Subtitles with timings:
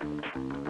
[0.00, 0.69] Thank you.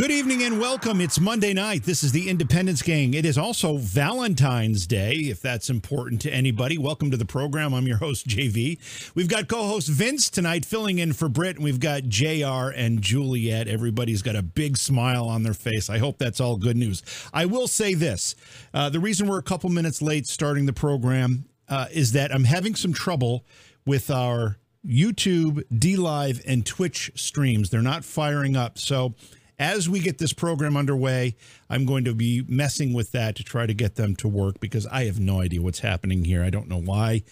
[0.00, 0.98] Good evening and welcome.
[1.02, 1.82] It's Monday night.
[1.82, 3.12] This is the Independence Gang.
[3.12, 6.78] It is also Valentine's Day, if that's important to anybody.
[6.78, 7.74] Welcome to the program.
[7.74, 8.78] I'm your host, JV.
[9.14, 13.02] We've got co host Vince tonight filling in for Britt, and we've got JR and
[13.02, 13.68] Juliet.
[13.68, 15.90] Everybody's got a big smile on their face.
[15.90, 17.02] I hope that's all good news.
[17.34, 18.34] I will say this
[18.72, 22.44] uh, the reason we're a couple minutes late starting the program uh, is that I'm
[22.44, 23.44] having some trouble
[23.84, 27.68] with our YouTube, DLive, and Twitch streams.
[27.68, 28.78] They're not firing up.
[28.78, 29.14] So,
[29.60, 31.36] as we get this program underway,
[31.68, 34.86] I'm going to be messing with that to try to get them to work because
[34.86, 36.42] I have no idea what's happening here.
[36.42, 37.22] I don't know why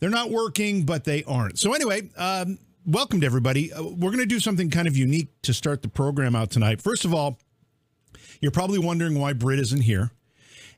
[0.00, 1.58] they're not working, but they aren't.
[1.58, 3.72] So, anyway, um, welcome to everybody.
[3.74, 6.80] Uh, we're going to do something kind of unique to start the program out tonight.
[6.80, 7.38] First of all,
[8.40, 10.10] you're probably wondering why Britt isn't here.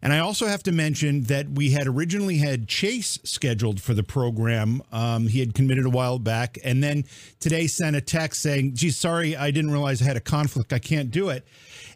[0.01, 4.05] And I also have to mention that we had originally had Chase scheduled for the
[4.05, 4.81] program.
[4.93, 7.05] Um, he had committed a while back, and then
[7.41, 10.73] today sent a text saying, "Geez, sorry, I didn't realize I had a conflict.
[10.73, 11.47] I can't do it."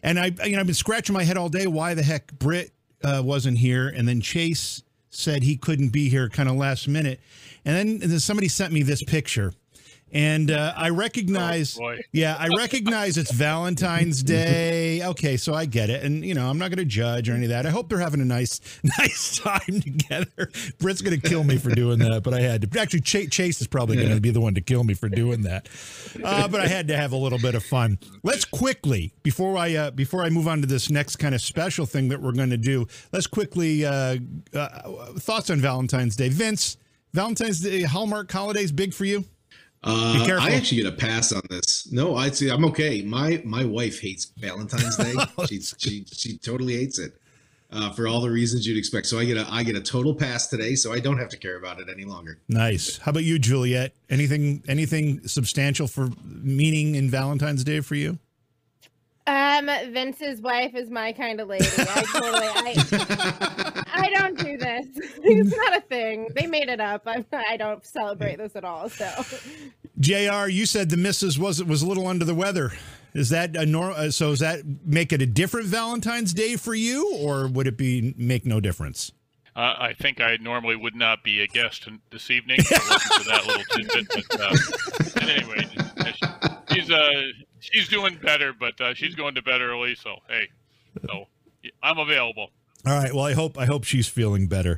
[0.01, 1.65] And I, you know, I've been scratching my head all day.
[1.65, 3.87] Why the heck Britt uh, wasn't here?
[3.87, 7.21] And then Chase said he couldn't be here, kind of last minute.
[7.63, 9.53] And then, and then somebody sent me this picture
[10.13, 15.03] and uh, I recognize, oh, yeah, I recognize it's Valentine's Day.
[15.03, 17.45] Okay, so I get it, and you know, I'm not going to judge or any
[17.45, 17.65] of that.
[17.65, 18.61] I hope they're having a nice,
[18.99, 20.51] nice time together.
[20.77, 22.79] Britt's going to kill me for doing that, but I had to.
[22.79, 25.41] Actually, Ch- Chase is probably going to be the one to kill me for doing
[25.41, 25.67] that.
[26.23, 27.97] Uh, but I had to have a little bit of fun.
[28.21, 31.85] Let's quickly before I uh, before I move on to this next kind of special
[31.85, 32.87] thing that we're going to do.
[33.11, 34.17] Let's quickly uh,
[34.53, 34.67] uh,
[35.17, 36.77] thoughts on Valentine's Day, Vince.
[37.13, 39.25] Valentine's Day Hallmark holidays big for you?
[39.85, 41.91] Uh, I actually get a pass on this.
[41.91, 43.01] No, I'd say I'm okay.
[43.01, 45.13] My my wife hates Valentine's Day.
[45.47, 47.13] She she she totally hates it.
[47.71, 49.07] Uh, for all the reasons you'd expect.
[49.07, 51.37] So I get a I get a total pass today, so I don't have to
[51.37, 52.37] care about it any longer.
[52.47, 52.97] Nice.
[52.99, 53.93] How about you, Juliet?
[54.09, 58.19] Anything anything substantial for meaning in Valentine's Day for you?
[59.25, 61.65] Um, Vince's wife is my kind of lady.
[61.77, 65.09] I totally, I, I don't do this.
[65.23, 66.29] It's not a thing.
[66.35, 67.03] They made it up.
[67.05, 68.89] I'm, I don't celebrate this at all.
[68.89, 69.09] So,
[69.99, 72.71] Jr., you said the missus was was a little under the weather.
[73.13, 73.95] Is that a normal?
[73.95, 77.77] Uh, so, does that make it a different Valentine's Day for you, or would it
[77.77, 79.11] be make no difference?
[79.55, 82.59] Uh, I think I normally would not be a guest this evening.
[82.61, 84.55] So for that little tidbit, but uh,
[85.21, 85.67] anyway,
[86.71, 87.21] she's uh
[87.59, 89.93] she's doing better, but uh, she's going to bed early.
[89.93, 90.49] So hey,
[91.05, 91.27] so
[91.83, 92.49] I'm available.
[92.85, 93.13] All right.
[93.13, 94.77] Well, I hope I hope she's feeling better.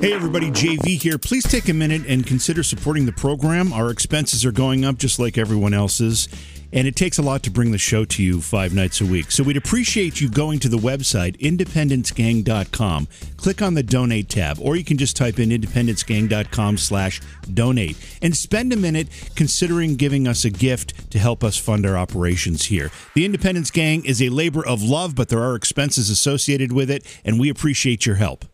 [0.00, 1.18] Hey everybody, JV here.
[1.18, 3.70] Please take a minute and consider supporting the program.
[3.70, 6.26] Our expenses are going up just like everyone else's
[6.74, 9.30] and it takes a lot to bring the show to you five nights a week.
[9.30, 13.08] So we'd appreciate you going to the website, independencegang.com.
[13.36, 18.36] Click on the donate tab, or you can just type in independencegang.com slash donate and
[18.36, 22.90] spend a minute considering giving us a gift to help us fund our operations here.
[23.14, 27.06] The Independence Gang is a labor of love, but there are expenses associated with it,
[27.24, 28.44] and we appreciate your help.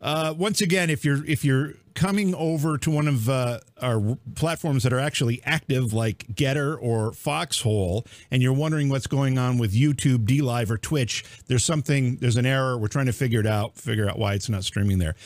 [0.00, 4.82] Uh, once again, if you're if you're coming over to one of uh, our platforms
[4.82, 9.72] that are actually active, like GETTR or Foxhole, and you're wondering what's going on with
[9.72, 12.76] YouTube, DLive, or Twitch, there's something, there's an error.
[12.76, 15.16] We're trying to figure it out, figure out why it's not streaming there.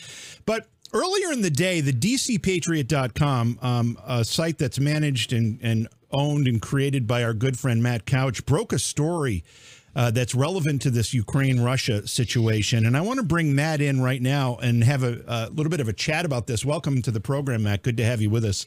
[0.46, 6.46] But earlier in the day, the DCPatriot.com, um, a site that's managed and, and owned
[6.46, 9.44] and created by our good friend Matt Couch, broke a story
[9.94, 12.86] uh, that's relevant to this Ukraine Russia situation.
[12.86, 15.80] And I want to bring Matt in right now and have a, a, little bit
[15.80, 16.64] of a chat about this.
[16.64, 17.82] Welcome to the program, Matt.
[17.82, 18.66] Good to have you with us.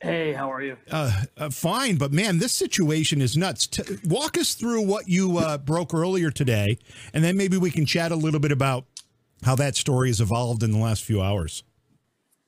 [0.00, 0.76] Hey, how are you?
[0.90, 3.66] Uh, uh, fine, but man, this situation is nuts.
[3.66, 6.78] T- walk us through what you uh, broke earlier today,
[7.14, 8.84] and then maybe we can chat a little bit about
[9.42, 11.64] how that story has evolved in the last few hours.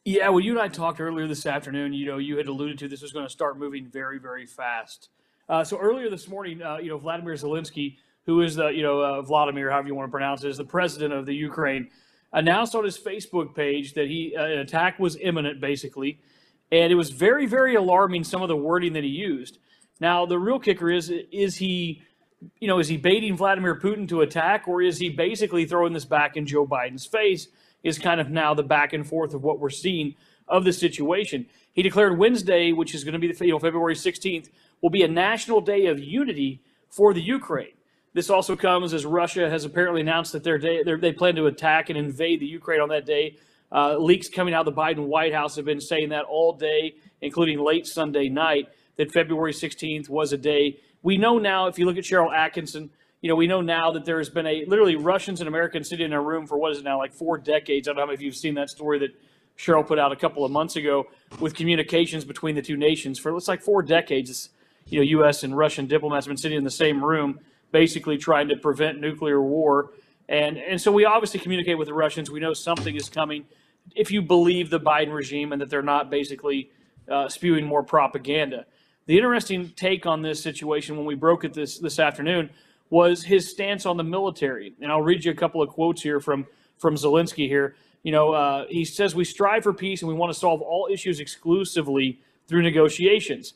[0.05, 1.95] Yeah, well, you and I talked earlier this afternoon.
[1.95, 5.09] You know, you had alluded to this was going to start moving very, very fast.
[5.49, 9.01] Uh, so earlier this morning, uh, you know, Vladimir Zelensky, who is the, you know,
[9.01, 11.89] uh, Vladimir, however you want to pronounce it, is the president of the Ukraine,
[12.35, 16.21] announced on his Facebook page that he uh, an attack was imminent, basically,
[16.71, 18.25] and it was very, very alarming.
[18.25, 19.59] Some of the wording that he used.
[20.01, 22.03] Now, the real kicker is: is he,
[22.61, 26.05] you know, is he baiting Vladimir Putin to attack, or is he basically throwing this
[26.05, 27.49] back in Joe Biden's face?
[27.83, 30.15] Is kind of now the back and forth of what we're seeing
[30.47, 31.47] of the situation.
[31.73, 34.49] He declared Wednesday, which is going to be the you know February 16th,
[34.81, 37.73] will be a national day of unity for the Ukraine.
[38.15, 41.99] This also comes as Russia has apparently announced that day, they plan to attack and
[41.99, 43.37] invade the Ukraine on that day.
[43.71, 46.95] Uh, leaks coming out of the Biden White House have been saying that all day,
[47.21, 50.79] including late Sunday night, that February 16th was a day.
[51.03, 52.89] We know now, if you look at Sharyl Attkisson,
[53.21, 56.13] you know, we know now that there's been a literally Russians and Americans sitting in
[56.13, 57.89] a room for what is it now, like four decades.
[57.89, 59.11] I don't know if you've seen that story that
[59.59, 61.05] Cheryl put out a couple of months ago
[61.41, 64.51] with communications between the two nations for it's like four decades.
[64.91, 65.43] You know, U.S.
[65.43, 67.41] and Russian diplomats have been sitting in the same room,
[67.73, 69.91] basically trying to prevent nuclear war.
[70.29, 72.31] And and so we obviously communicate with the Russians.
[72.31, 73.45] We know something is coming.
[73.95, 76.71] If you believe the Biden regime and that they're not basically
[77.11, 78.67] uh, spewing more propaganda.
[79.07, 82.51] The interesting take on this situation when we broke it this this afternoon
[82.91, 84.75] was his stance on the military.
[84.81, 86.47] And I'll read you a couple of quotes here from
[86.79, 87.75] from Zelensky here.
[88.03, 90.89] You know, uh, he says we strive for peace and we want to solve all
[90.91, 93.55] issues exclusively through negotiations.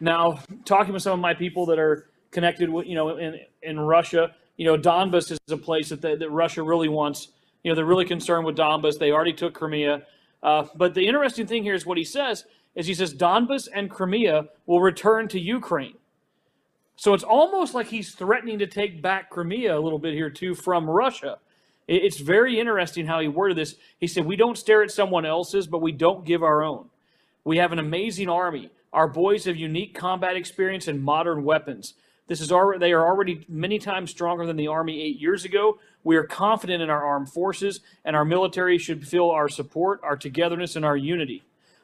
[0.00, 3.80] Now, talking with some of my people that are connected with, you know, in in
[3.80, 7.28] Russia, you know, Donbas is a place that the, that Russia really wants.
[7.62, 8.98] You know, they're really concerned with Donbas.
[8.98, 10.02] They already took Crimea.
[10.42, 12.44] Uh, but the interesting thing here is what he says
[12.74, 15.94] is he says Donbas and Crimea will return to Ukraine.
[16.96, 20.54] So it's almost like he's threatening to take back Crimea a little bit here too
[20.54, 21.38] from Russia.
[21.86, 23.76] It's very interesting how he worded this.
[23.98, 26.88] He said, "We don't stare at someone else's, but we don't give our own.
[27.44, 28.70] We have an amazing army.
[28.94, 31.94] Our boys have unique combat experience and modern weapons.
[32.28, 35.78] This is already, they are already many times stronger than the army eight years ago.
[36.04, 40.16] We are confident in our armed forces, and our military should feel our support, our
[40.16, 41.42] togetherness, and our unity.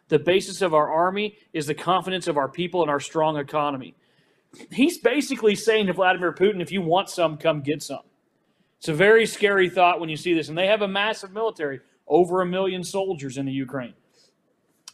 [0.08, 3.94] The basis of our army is the confidence of our people and our strong economy."
[4.72, 8.02] he's basically saying to Vladimir Putin, if you want some, come get some.
[8.78, 10.48] It's a very scary thought when you see this.
[10.48, 13.94] And they have a massive military, over a million soldiers in the Ukraine.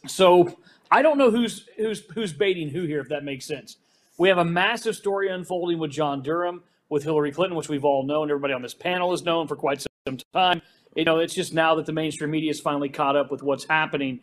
[0.05, 0.59] So
[0.91, 3.77] I don't know who's who's who's baiting who here, if that makes sense.
[4.17, 8.05] We have a massive story unfolding with John Durham, with Hillary Clinton, which we've all
[8.05, 8.29] known.
[8.29, 10.61] Everybody on this panel has known for quite some time.
[10.95, 13.65] You know, it's just now that the mainstream media is finally caught up with what's
[13.65, 14.21] happening.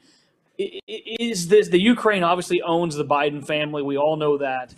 [0.59, 3.83] Is this the Ukraine obviously owns the Biden family?
[3.83, 4.75] We all know that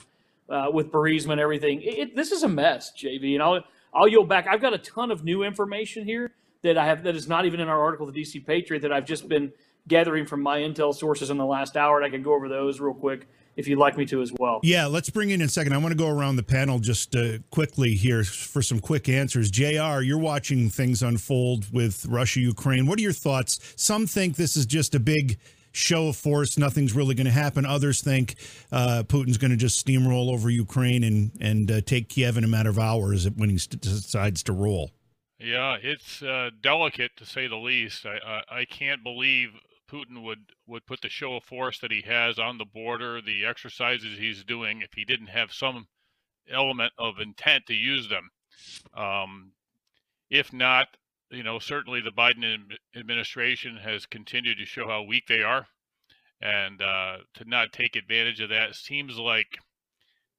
[0.48, 1.82] uh, with Burisma and everything.
[1.82, 3.34] It, it, this is a mess, JV.
[3.34, 3.62] And I'll
[3.94, 4.46] I'll yield back.
[4.46, 7.60] I've got a ton of new information here that I have that is not even
[7.60, 9.52] in our article, the DC Patriot, that I've just been
[9.88, 12.80] gathering from my intel sources in the last hour, and I can go over those
[12.80, 14.60] real quick if you'd like me to as well.
[14.62, 15.72] Yeah, let's bring in a second.
[15.72, 19.50] I want to go around the panel just uh, quickly here for some quick answers.
[19.50, 22.86] JR, you're watching things unfold with Russia, Ukraine.
[22.86, 23.74] What are your thoughts?
[23.76, 25.38] Some think this is just a big
[25.72, 26.58] show of force.
[26.58, 27.64] Nothing's really going to happen.
[27.66, 28.36] Others think
[28.72, 32.48] uh, Putin's going to just steamroll over Ukraine and and uh, take Kiev in a
[32.48, 34.90] matter of hours when he st- decides to roll.
[35.38, 38.06] Yeah, it's uh, delicate to say the least.
[38.06, 39.50] I, I I can't believe
[39.90, 43.44] Putin would would put the show of force that he has on the border, the
[43.44, 45.86] exercises he's doing, if he didn't have some
[46.50, 48.30] element of intent to use them.
[48.96, 49.52] Um,
[50.30, 50.88] if not,
[51.30, 52.62] you know, certainly the Biden
[52.94, 55.66] administration has continued to show how weak they are,
[56.40, 59.58] and uh, to not take advantage of that seems like,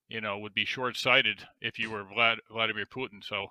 [0.09, 3.21] you know, would be short-sighted if you were Vlad, Vladimir Putin.
[3.21, 3.47] So,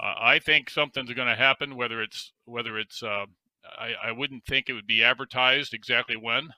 [0.00, 1.76] uh, I think something's going to happen.
[1.76, 3.26] Whether it's whether it's, uh,
[3.64, 6.50] I, I wouldn't think it would be advertised exactly when.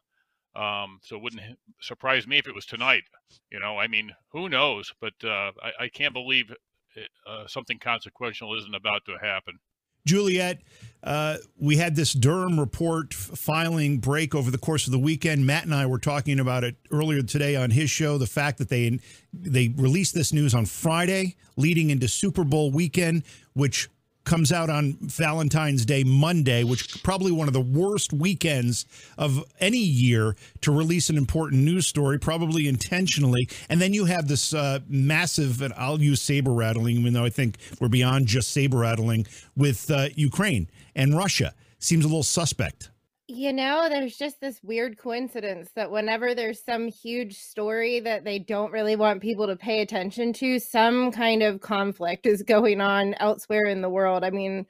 [0.56, 1.42] Um, so it wouldn't
[1.80, 3.02] surprise me if it was tonight.
[3.50, 4.92] You know, I mean, who knows?
[5.00, 6.52] But uh, I, I, can't believe
[6.94, 9.58] it, uh, something consequential isn't about to happen.
[10.06, 10.60] Juliet,
[11.02, 15.46] uh, we had this Durham report filing break over the course of the weekend.
[15.46, 18.18] Matt and I were talking about it earlier today on his show.
[18.18, 19.00] The fact that they
[19.32, 23.22] they released this news on Friday, leading into Super Bowl weekend,
[23.54, 23.88] which
[24.24, 28.86] comes out on Valentine's Day Monday, which probably one of the worst weekends
[29.18, 33.48] of any year to release an important news story, probably intentionally.
[33.68, 37.30] And then you have this uh, massive, and I'll use saber rattling, even though I
[37.30, 39.26] think we're beyond just saber rattling
[39.56, 41.54] with uh, Ukraine and Russia.
[41.78, 42.90] Seems a little suspect.
[43.26, 48.38] You know, there's just this weird coincidence that whenever there's some huge story that they
[48.38, 53.14] don't really want people to pay attention to, some kind of conflict is going on
[53.14, 54.24] elsewhere in the world.
[54.24, 54.66] I mean,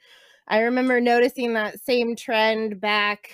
[0.46, 3.28] I remember noticing that same trend back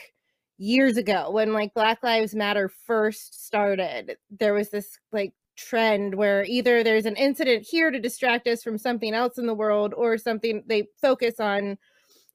[0.56, 4.16] years ago when like Black Lives Matter first started.
[4.30, 8.78] There was this like trend where either there's an incident here to distract us from
[8.78, 11.76] something else in the world or something they focus on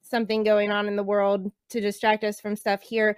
[0.08, 3.16] something going on in the world to distract us from stuff here.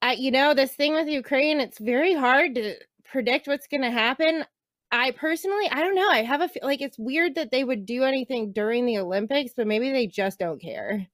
[0.00, 3.90] I, you know, this thing with Ukraine, it's very hard to predict what's going to
[3.90, 4.44] happen.
[4.90, 6.08] I personally, I don't know.
[6.08, 9.52] I have a feel like it's weird that they would do anything during the Olympics,
[9.56, 11.08] but maybe they just don't care.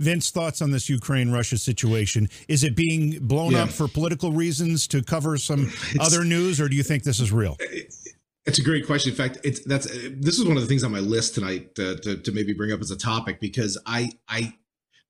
[0.00, 2.28] Vince, thoughts on this Ukraine Russia situation?
[2.48, 3.64] Is it being blown yeah.
[3.64, 7.20] up for political reasons to cover some it's, other news, or do you think this
[7.20, 7.58] is real?
[8.46, 9.10] It's a great question.
[9.10, 11.96] In fact, it's that's this is one of the things on my list tonight to,
[11.96, 14.54] to, to maybe bring up as a topic because I I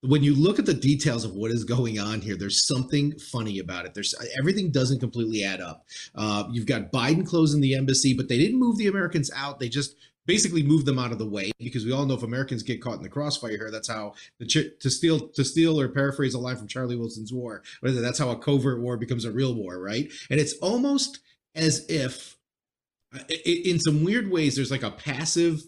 [0.02, 3.58] when you look at the details of what is going on here, there's something funny
[3.58, 3.94] about it.
[3.94, 5.84] There's everything doesn't completely add up.
[6.14, 9.60] Uh, you've got Biden closing the embassy, but they didn't move the Americans out.
[9.60, 9.94] They just
[10.26, 12.96] basically move them out of the way because we all know if Americans get caught
[12.96, 14.46] in the crossfire here, that's how the
[14.80, 17.62] to steal to steal or paraphrase a line from Charlie Wilson's War.
[17.82, 20.10] That's how a covert war becomes a real war, right?
[20.30, 21.20] And it's almost
[21.54, 22.38] as if,
[23.44, 25.62] in some weird ways, there's like a passive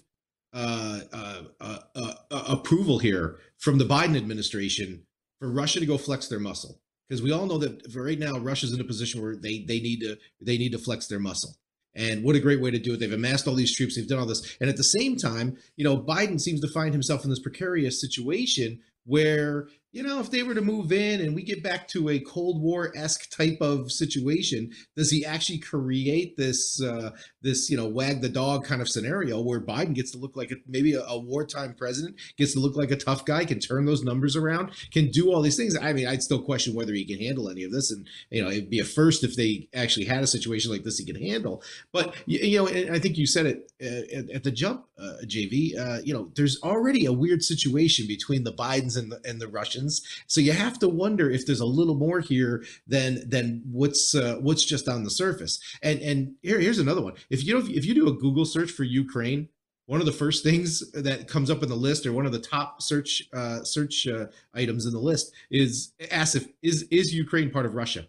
[0.53, 5.05] uh, uh, uh, uh, approval here from the Biden administration
[5.39, 8.73] for Russia to go flex their muscle because we all know that right now Russia's
[8.73, 11.55] in a position where they they need to they need to flex their muscle.
[11.95, 13.01] And what a great way to do it.
[13.01, 14.57] They've amassed all these troops, they've done all this.
[14.61, 18.01] And at the same time, you know, Biden seems to find himself in this precarious
[18.01, 22.09] situation where you know, if they were to move in and we get back to
[22.09, 27.11] a Cold War esque type of situation, does he actually create this uh,
[27.43, 30.51] this you know wag the dog kind of scenario where Biden gets to look like
[30.51, 33.85] a, maybe a, a, wartime president, gets to look like a tough guy, can turn
[33.85, 35.77] those numbers around, can do all these things?
[35.77, 38.49] I mean, I'd still question whether he can handle any of this, and you know,
[38.49, 41.63] it'd be a first if they actually had a situation like this he could handle.
[41.93, 45.79] But you know, I think you said it uh, at, at, the jump, uh, JV.
[45.79, 49.49] Uh, you know, there's already a weird situation between the Bidens and the and the
[49.49, 49.82] Russians
[50.27, 54.37] so you have to wonder if there's a little more here than than what's uh,
[54.41, 55.59] what's just on the surface.
[55.83, 57.15] And and here, here's another one.
[57.31, 59.49] If you if you do a Google search for Ukraine,
[59.87, 62.39] one of the first things that comes up in the list or one of the
[62.39, 67.51] top search uh, search uh, items in the list is ask if is is Ukraine
[67.51, 68.07] part of Russia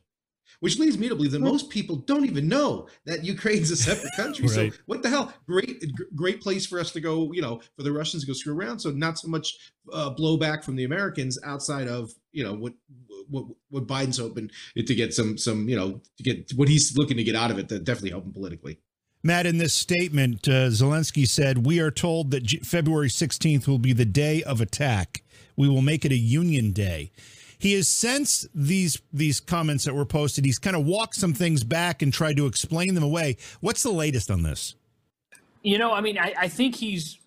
[0.63, 4.13] which leads me to believe that most people don't even know that Ukraine's a separate
[4.15, 4.45] country.
[4.45, 4.71] right.
[4.71, 5.33] So what the hell?
[5.45, 5.83] Great,
[6.15, 7.33] great place for us to go.
[7.33, 8.79] You know, for the Russians to go screw around.
[8.79, 9.57] So not so much
[9.91, 12.71] uh, blowback from the Americans outside of you know what
[13.29, 17.17] what what Biden's hoping to get some some you know to get what he's looking
[17.17, 18.79] to get out of it that definitely help him politically.
[19.21, 23.79] Matt, in this statement, uh, Zelensky said, We are told that G- February 16th will
[23.79, 25.23] be the day of attack.
[25.57, 27.11] We will make it a union day
[27.63, 31.63] he has since these these comments that were posted, he's kind of walked some things
[31.63, 33.37] back and tried to explain them away.
[33.61, 34.75] What's the latest on this?
[35.61, 37.17] You know, I mean, I, I think he's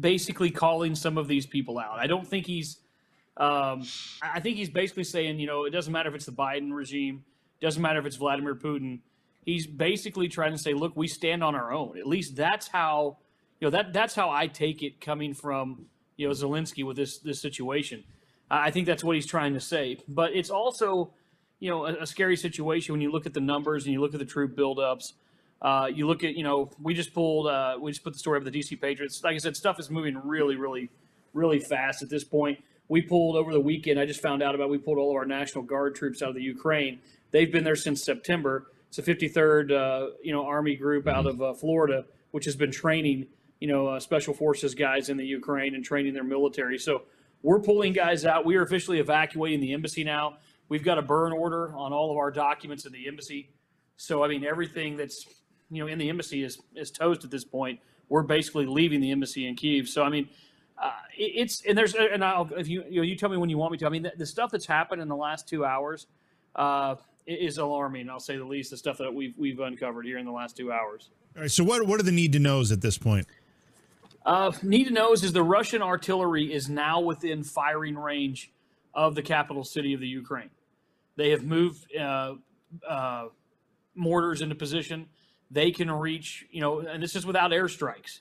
[0.00, 1.98] basically calling some of these people out.
[1.98, 2.78] I don't think he's.
[3.36, 3.86] Um,
[4.22, 7.24] I think he's basically saying, you know, it doesn't matter if it's the Biden regime,
[7.60, 9.00] doesn't matter if it's Vladimir Putin.
[9.44, 11.98] He's basically trying to say, look, we stand on our own.
[11.98, 13.18] At least that's how,
[13.60, 17.18] you know, that that's how I take it coming from, you know, Zelensky with this
[17.18, 18.04] this situation.
[18.52, 19.98] I think that's what he's trying to say.
[20.06, 21.14] But it's also,
[21.58, 24.12] you know, a, a scary situation when you look at the numbers and you look
[24.12, 25.14] at the troop buildups.
[25.62, 28.36] Uh, you look at, you know, we just pulled, uh, we just put the story
[28.36, 29.22] of the DC Patriots.
[29.24, 30.90] Like I said, stuff is moving really, really,
[31.32, 32.58] really fast at this point.
[32.88, 33.98] We pulled over the weekend.
[33.98, 34.68] I just found out about.
[34.68, 36.98] We pulled all of our National Guard troops out of the Ukraine.
[37.30, 38.66] They've been there since September.
[38.88, 42.70] It's a 53rd, uh, you know, Army group out of uh, Florida, which has been
[42.70, 43.28] training,
[43.60, 46.76] you know, uh, special forces guys in the Ukraine and training their military.
[46.76, 47.02] So
[47.42, 48.44] we're pulling guys out.
[48.44, 50.38] We are officially evacuating the embassy now.
[50.68, 53.50] We've got a burn order on all of our documents in the embassy.
[53.96, 55.26] So I mean, everything that's
[55.70, 57.80] you know in the embassy is is toast at this point.
[58.08, 59.88] We're basically leaving the embassy in Kiev.
[59.88, 60.28] So I mean,
[60.82, 63.58] uh, it's and there's and I'll if you you know you tell me when you
[63.58, 63.86] want me to.
[63.86, 66.06] I mean, the, the stuff that's happened in the last two hours
[66.56, 66.96] uh,
[67.26, 68.08] is alarming.
[68.10, 68.70] I'll say the least.
[68.70, 71.10] The stuff that we've we've uncovered here in the last two hours.
[71.36, 71.50] All right.
[71.50, 73.26] So what what are the need to knows at this point?
[74.24, 78.52] Uh, need to know is, the Russian artillery is now within firing range
[78.94, 80.50] of the capital city of the Ukraine.
[81.16, 82.34] They have moved uh,
[82.88, 83.26] uh,
[83.94, 85.06] mortars into position.
[85.50, 88.20] They can reach, you know, and this is without airstrikes,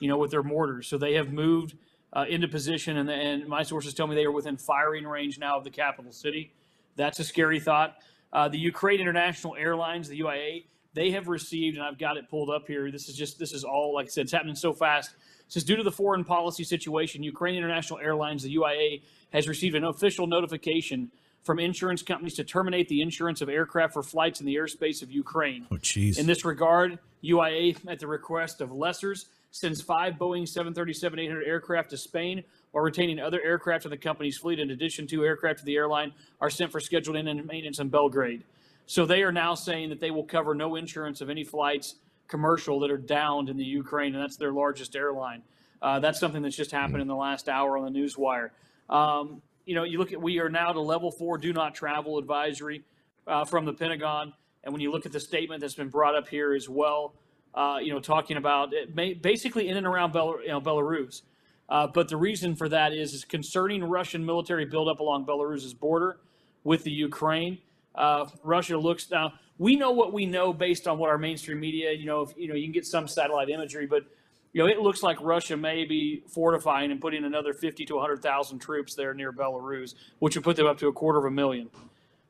[0.00, 0.86] you know, with their mortars.
[0.86, 1.76] So they have moved
[2.12, 5.58] uh, into position, and, and my sources tell me they are within firing range now
[5.58, 6.52] of the capital city.
[6.96, 7.96] That's a scary thought.
[8.32, 12.50] Uh, the Ukraine International Airlines, the UIA, they have received, and I've got it pulled
[12.50, 12.90] up here.
[12.90, 15.14] This is just, this is all, like I said, it's happening so fast
[15.48, 19.84] says due to the foreign policy situation, Ukraine International Airlines, the UIA, has received an
[19.84, 21.10] official notification
[21.42, 25.12] from insurance companies to terminate the insurance of aircraft for flights in the airspace of
[25.12, 25.66] Ukraine.
[25.70, 26.18] Oh, jeez.
[26.18, 31.96] In this regard, UIA, at the request of lessors, sends five Boeing 737-800 aircraft to
[31.96, 34.58] Spain while retaining other aircraft in the company's fleet.
[34.58, 37.88] In addition to aircraft to the airline are sent for scheduled in and maintenance in
[37.88, 38.42] Belgrade.
[38.86, 41.94] So they are now saying that they will cover no insurance of any flights
[42.28, 45.42] commercial that are downed in the Ukraine, and that's their largest airline.
[45.82, 48.52] Uh, that's something that's just happened in the last hour on the news wire.
[48.88, 52.18] Um, you know, you look at we are now to level four do not travel
[52.18, 52.84] advisory
[53.26, 56.28] uh, from the Pentagon, and when you look at the statement that's been brought up
[56.28, 57.14] here as well,
[57.54, 61.22] uh, you know, talking about may, basically in and around Bel- you know, Belarus.
[61.68, 66.18] Uh, but the reason for that is is concerning Russian military buildup along Belarus's border
[66.62, 67.58] with the Ukraine.
[67.94, 71.92] Uh, Russia looks now we know what we know based on what our mainstream media,
[71.92, 74.04] you know, if, you know, you can get some satellite imagery, but
[74.52, 78.58] you know, it looks like Russia may be fortifying and putting another 50 to 100,000
[78.58, 81.68] troops there near Belarus, which would put them up to a quarter of a million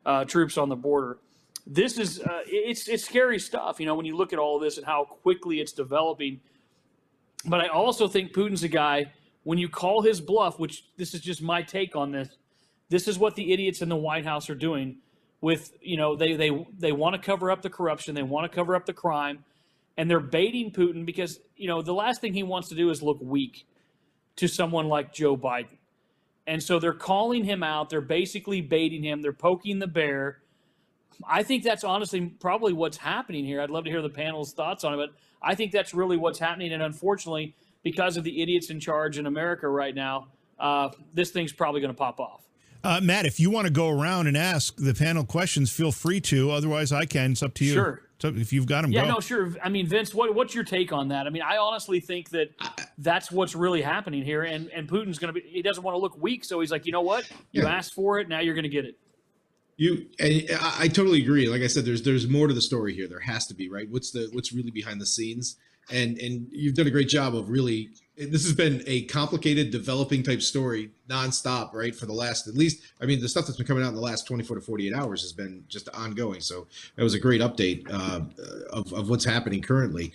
[0.07, 1.19] uh, troops on the border.
[1.67, 4.77] This is uh, it's it's scary stuff, you know, when you look at all this
[4.77, 6.41] and how quickly it's developing.
[7.47, 9.13] But I also think Putin's a guy,
[9.45, 12.37] when you call his bluff, which this is just my take on this,
[12.91, 14.97] this is what the idiots in the White House are doing
[15.45, 18.57] with, you know, they they they want to cover up the corruption, they want to
[18.57, 19.45] cover up the crime,
[19.95, 23.03] and they're baiting Putin because, you know, the last thing he wants to do is
[23.03, 23.67] look weak
[24.37, 25.77] to someone like Joe Biden.
[26.47, 30.39] And so they're calling him out, they're basically baiting him, they're poking the bear.
[31.29, 33.61] I think that's honestly probably what's happening here.
[33.61, 35.11] I'd love to hear the panel's thoughts on it, but
[35.43, 36.73] I think that's really what's happening.
[36.73, 41.53] And unfortunately, because of the idiots in charge in America right now, uh, this thing's
[41.53, 42.41] probably going to pop off.
[42.85, 46.21] Uh, Matt, if you want to go around and ask the panel questions, feel free
[46.21, 46.51] to.
[46.51, 47.33] Otherwise, I can.
[47.33, 47.73] It's up to you.
[47.73, 48.01] Sure.
[48.21, 49.09] So if you've got them, yeah, go.
[49.15, 49.53] no, sure.
[49.63, 51.27] I mean, Vince, what, what's your take on that?
[51.27, 52.51] I mean, I honestly think that
[52.99, 56.17] that's what's really happening here, and and Putin's going to be—he doesn't want to look
[56.23, 57.29] weak, so he's like, you know what?
[57.53, 57.69] You Yeah.
[57.75, 58.97] asked for it, now you're going to get it.
[59.77, 61.49] You, and I, I totally agree.
[61.49, 63.09] Like I said, there's there's more to the story here.
[63.09, 63.91] There has to be, right?
[63.91, 65.57] What's the what's really behind the scenes?
[65.91, 67.91] And and you've done a great job of really.
[68.17, 71.93] This has been a complicated, developing type story nonstop, right?
[71.93, 74.01] For the last, at least, I mean, the stuff that's been coming out in the
[74.01, 76.41] last 24 to 48 hours has been just ongoing.
[76.41, 78.21] So that was a great update uh,
[78.71, 80.13] of of what's happening currently.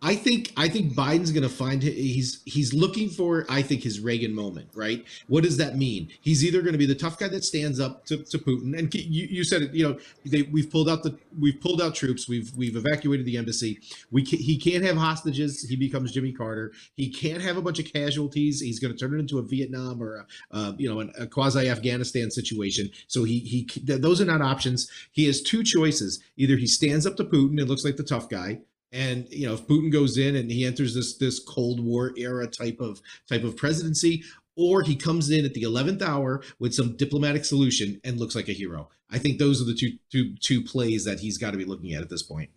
[0.00, 3.98] I think I think Biden's going to find he's he's looking for I think his
[3.98, 5.04] Reagan moment, right?
[5.26, 6.08] What does that mean?
[6.20, 8.94] He's either going to be the tough guy that stands up to, to Putin, and
[8.94, 9.74] you, you said it.
[9.74, 12.28] You know, they, we've pulled out the we've pulled out troops.
[12.28, 13.80] We've we've evacuated the embassy.
[14.12, 15.62] We he can't have hostages.
[15.68, 16.72] He becomes Jimmy Carter.
[16.94, 18.60] He can't have a bunch of casualties.
[18.60, 22.30] He's going to turn it into a Vietnam or a, you know a quasi Afghanistan
[22.30, 22.88] situation.
[23.08, 24.88] So he he th- those are not options.
[25.10, 26.20] He has two choices.
[26.36, 28.60] Either he stands up to Putin and looks like the tough guy,
[28.92, 32.46] and you know if putin goes in and he enters this this cold war era
[32.46, 34.22] type of type of presidency
[34.56, 38.48] or he comes in at the 11th hour with some diplomatic solution and looks like
[38.48, 41.58] a hero i think those are the two two two plays that he's got to
[41.58, 42.50] be looking at at this point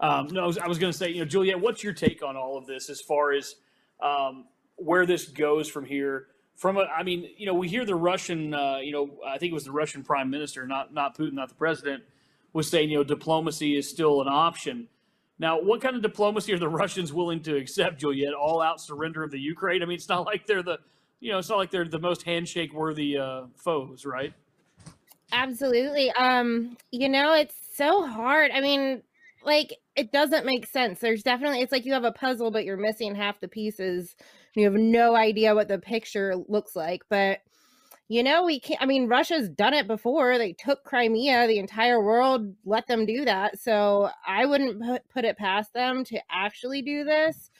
[0.00, 2.36] Um, no, I was, was going to say, you know, Juliet, what's your take on
[2.36, 3.56] all of this as far as
[4.00, 4.44] um,
[4.76, 6.28] where this goes from here?
[6.56, 9.50] From a, I mean, you know, we hear the Russian, uh, you know, I think
[9.50, 12.04] it was the Russian prime minister, not not Putin, not the president,
[12.52, 14.88] was saying, you know, diplomacy is still an option.
[15.38, 18.34] Now, what kind of diplomacy are the Russians willing to accept, Juliet?
[18.34, 19.82] All out surrender of the Ukraine?
[19.82, 20.78] I mean, it's not like they're the,
[21.20, 24.32] you know, it's not like they're the most handshake worthy uh, foes, right?
[25.32, 26.10] Absolutely.
[26.12, 28.50] Um, you know, it's so hard.
[28.52, 29.02] I mean,
[29.44, 31.00] like it doesn't make sense.
[31.00, 34.16] There's definitely it's like you have a puzzle, but you're missing half the pieces.
[34.54, 37.02] You have no idea what the picture looks like.
[37.08, 37.40] But
[38.08, 40.38] you know, we can't I mean, Russia's done it before.
[40.38, 43.58] They took Crimea, the entire world let them do that.
[43.60, 47.50] So I wouldn't put, put it past them to actually do this.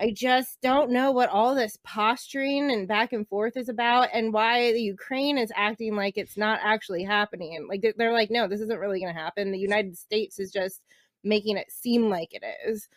[0.00, 4.32] I just don't know what all this posturing and back and forth is about and
[4.32, 7.66] why the Ukraine is acting like it's not actually happening.
[7.68, 9.52] Like they're- they're like, no, this isn't really going to happen.
[9.52, 10.82] The United States is just
[11.24, 12.88] making it seem like it is.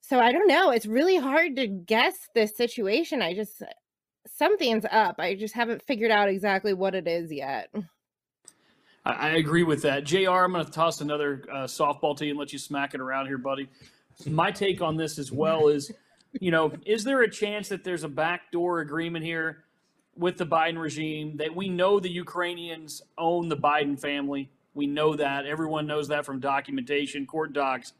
[0.00, 0.70] So I don't know.
[0.70, 3.20] It's really hard to guess this situation.
[3.22, 3.62] I just,
[4.34, 5.16] something's up.
[5.18, 7.72] I just haven't figured out exactly what it is yet.
[9.04, 10.04] I, I agree with that.
[10.04, 13.00] JR, I'm going to toss another uh, softball to you and let you smack it
[13.00, 13.68] around here, buddy.
[14.26, 15.92] My take on this as well is,
[16.40, 19.64] you know, is there a chance that there's a backdoor agreement here
[20.16, 24.50] with the Biden regime that we know the Ukrainians own the Biden family?
[24.74, 25.46] We know that.
[25.46, 27.92] Everyone knows that from documentation, court docs.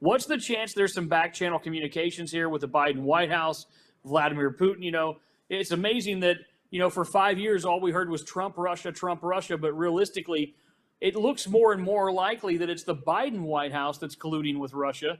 [0.00, 3.66] What's the chance there's some back channel communications here with the Biden White House,
[4.04, 4.82] Vladimir Putin?
[4.82, 5.18] You know,
[5.52, 6.38] it's amazing that,
[6.70, 9.58] you know, for five years, all we heard was Trump, Russia, Trump, Russia.
[9.58, 10.54] But realistically,
[11.00, 14.72] it looks more and more likely that it's the Biden White House that's colluding with
[14.72, 15.18] Russia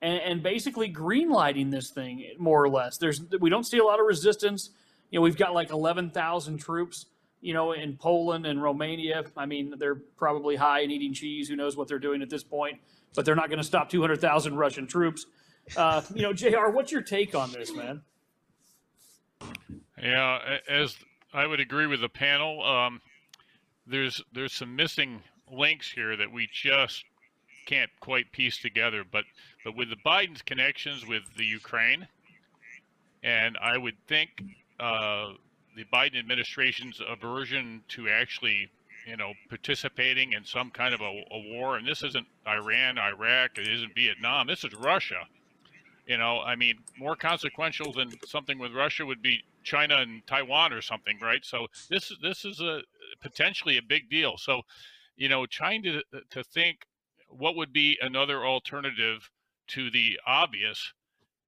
[0.00, 2.98] and, and basically greenlighting this thing, more or less.
[2.98, 4.70] There's we don't see a lot of resistance.
[5.10, 7.06] You know, we've got like 11,000 troops,
[7.40, 9.24] you know, in Poland and Romania.
[9.36, 11.48] I mean, they're probably high and eating cheese.
[11.48, 12.80] Who knows what they're doing at this point?
[13.14, 15.26] But they're not going to stop 200,000 Russian troops.
[15.76, 16.68] Uh, you know, Jr.
[16.70, 18.02] What's your take on this, man?
[20.00, 20.96] Yeah, as
[21.32, 23.00] I would agree with the panel, um,
[23.86, 27.04] there's there's some missing links here that we just
[27.66, 29.04] can't quite piece together.
[29.10, 29.24] But
[29.64, 32.06] but with the Biden's connections with the Ukraine,
[33.22, 34.30] and I would think
[34.78, 35.32] uh,
[35.76, 38.70] the Biden administration's aversion to actually,
[39.06, 43.58] you know, participating in some kind of a, a war, and this isn't Iran, Iraq,
[43.58, 45.26] it isn't Vietnam, this is Russia.
[46.06, 50.72] You know, I mean, more consequential than something with Russia would be China and Taiwan
[50.72, 51.44] or something, right?
[51.44, 52.82] So this is this is a
[53.20, 54.36] potentially a big deal.
[54.38, 54.62] So,
[55.16, 56.86] you know, trying to to think
[57.28, 59.30] what would be another alternative
[59.68, 60.92] to the obvious,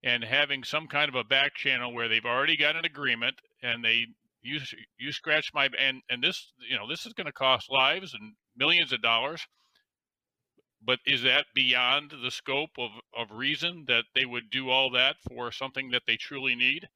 [0.02, 3.84] and having some kind of a back channel where they've already got an agreement and
[3.84, 4.06] they
[4.42, 4.60] you
[4.98, 8.34] you scratch my and and this you know this is going to cost lives and
[8.56, 9.46] millions of dollars
[10.84, 15.16] but is that beyond the scope of, of reason that they would do all that
[15.28, 16.88] for something that they truly need?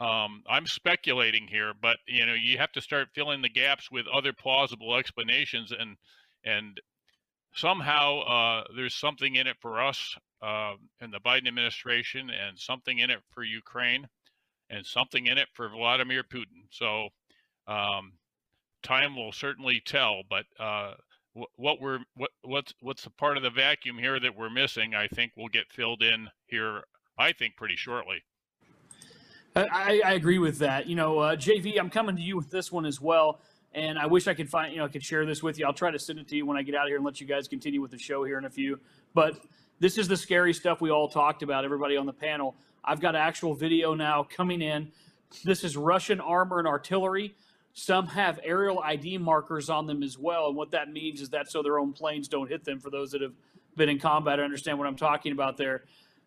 [0.00, 4.06] Um, I'm speculating here, but you know, you have to start filling the gaps with
[4.12, 5.96] other plausible explanations, and
[6.44, 6.80] and
[7.54, 12.98] somehow uh, there's something in it for us uh, in the Biden administration, and something
[12.98, 14.08] in it for Ukraine,
[14.70, 16.66] and something in it for Vladimir Putin.
[16.70, 17.10] So
[17.68, 18.14] um,
[18.82, 20.94] time will certainly tell, but uh,
[21.56, 24.94] what we're what what's what's the part of the vacuum here that we're missing?
[24.94, 26.82] I think will get filled in here.
[27.18, 28.22] I think pretty shortly.
[29.54, 30.86] I, I agree with that.
[30.86, 33.40] You know, uh, JV, I'm coming to you with this one as well,
[33.74, 35.66] and I wish I could find you know I could share this with you.
[35.66, 37.20] I'll try to send it to you when I get out of here and let
[37.20, 38.80] you guys continue with the show here in a few.
[39.14, 39.36] But
[39.78, 41.64] this is the scary stuff we all talked about.
[41.64, 42.56] Everybody on the panel.
[42.84, 44.90] I've got actual video now coming in.
[45.44, 47.34] This is Russian armor and artillery.
[47.74, 50.48] Some have aerial ID markers on them as well.
[50.48, 52.80] And what that means is that so their own planes don't hit them.
[52.80, 53.32] For those that have
[53.76, 55.84] been in combat, I understand what I'm talking about there.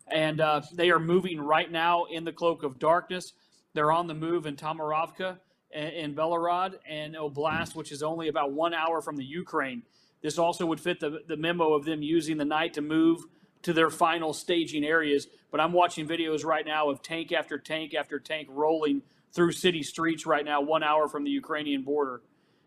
[0.08, 3.34] And uh, they are moving right now in the cloak of darkness.
[3.74, 5.38] They're on the move in Tomarovka
[5.72, 9.84] in Belgorod and Oblast, which is only about one hour from the Ukraine.
[10.22, 13.24] This also would fit the, the memo of them using the night to move
[13.64, 15.28] to their final staging areas.
[15.52, 19.02] But I'm watching videos right now of tank after tank after tank rolling
[19.36, 22.22] through city streets right now, one hour from the Ukrainian border.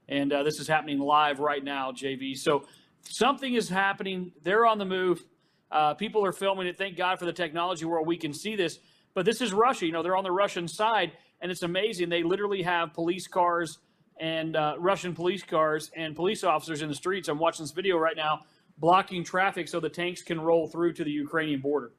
[0.09, 2.37] And uh, this is happening live right now, JV.
[2.37, 2.65] So
[3.03, 4.33] something is happening.
[4.43, 5.25] They're on the move.
[5.71, 6.79] Uh, people are filming it.
[6.79, 8.79] Thank God for the technology where we can see this.
[9.15, 9.87] But this is Russia.
[9.87, 12.09] You know, they're on the Russian side, and it's amazing.
[12.09, 13.79] They literally have police cars
[14.21, 17.29] and uh, Russian police cars and police officers in the streets.
[17.29, 18.41] I'm watching this video right now,
[18.79, 21.93] blocking traffic so the tanks can roll through to the Ukrainian border.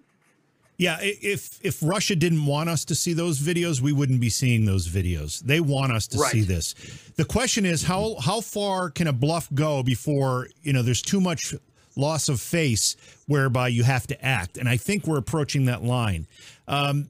[0.80, 4.63] Yeah, if if Russia didn't want us to see those videos, we wouldn't be seeing
[4.63, 5.42] those videos.
[5.42, 6.32] They want us to right.
[6.32, 6.74] see this.
[7.18, 11.20] The question is how how far can a bluff go before, you know, there's too
[11.20, 11.54] much
[11.98, 12.96] loss of face
[13.28, 14.56] whereby you have to act.
[14.56, 16.28] And I think we're approaching that line.
[16.65, 17.10] Um,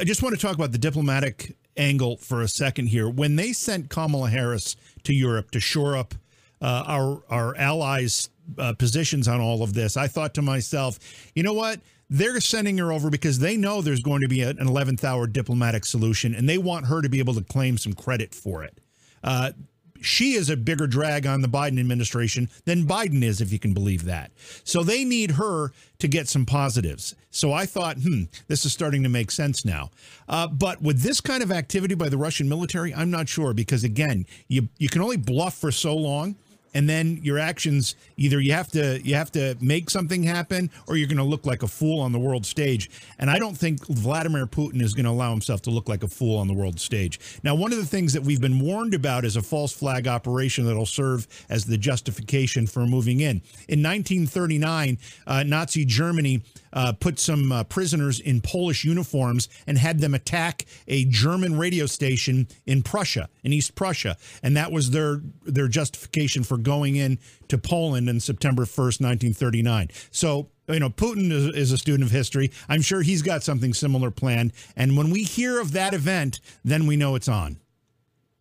[0.00, 3.06] I just want to talk about the diplomatic angle for a second here.
[3.06, 6.14] When they sent Kamala Harris to Europe to shore up
[6.62, 10.98] uh, our our allies' uh, positions on all of this, I thought to myself,
[11.34, 11.78] you know what?
[12.12, 15.86] They're sending her over because they know there's going to be an 11th hour diplomatic
[15.86, 18.76] solution, and they want her to be able to claim some credit for it.
[19.24, 19.52] Uh,
[20.02, 23.72] she is a bigger drag on the Biden administration than Biden is, if you can
[23.72, 24.30] believe that.
[24.62, 27.14] So they need her to get some positives.
[27.30, 29.90] So I thought, hmm, this is starting to make sense now.
[30.28, 33.84] Uh, but with this kind of activity by the Russian military, I'm not sure because
[33.84, 36.36] again, you you can only bluff for so long
[36.74, 40.96] and then your actions either you have to you have to make something happen or
[40.96, 42.90] you're going to look like a fool on the world stage.
[43.18, 46.08] And i don't think vladimir putin is going to allow himself to look like a
[46.08, 47.18] fool on the world stage.
[47.42, 50.66] Now one of the things that we've been warned about is a false flag operation
[50.66, 53.42] that'll serve as the justification for moving in.
[53.68, 60.00] In 1939 uh, nazi germany uh, put some uh, prisoners in Polish uniforms and had
[60.00, 65.20] them attack a German radio station in Prussia, in East Prussia, and that was their
[65.44, 69.88] their justification for going in to Poland in September 1st, 1939.
[70.10, 72.50] So you know, Putin is, is, a student of history.
[72.68, 74.52] I'm sure he's got something similar planned.
[74.76, 77.58] And when we hear of that event, then we know it's on.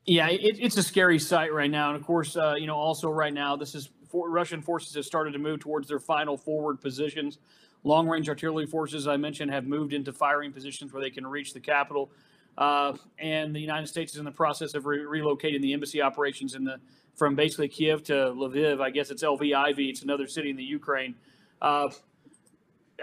[0.06, 1.90] Yeah, it, it's a scary sight right now.
[1.90, 5.06] And of course, uh, you know, also right now, this is for, Russian forces have
[5.06, 7.38] started to move towards their final forward positions.
[7.84, 11.54] Long range artillery forces, I mentioned, have moved into firing positions where they can reach
[11.54, 12.12] the capital.
[12.58, 16.54] Uh, and the United States is in the process of re- relocating the embassy operations
[16.54, 16.78] in the
[17.16, 18.82] from basically Kiev to Lviv.
[18.82, 19.90] I guess it's Lviv.
[19.90, 21.16] It's another city in the Ukraine.
[21.62, 21.90] Uh,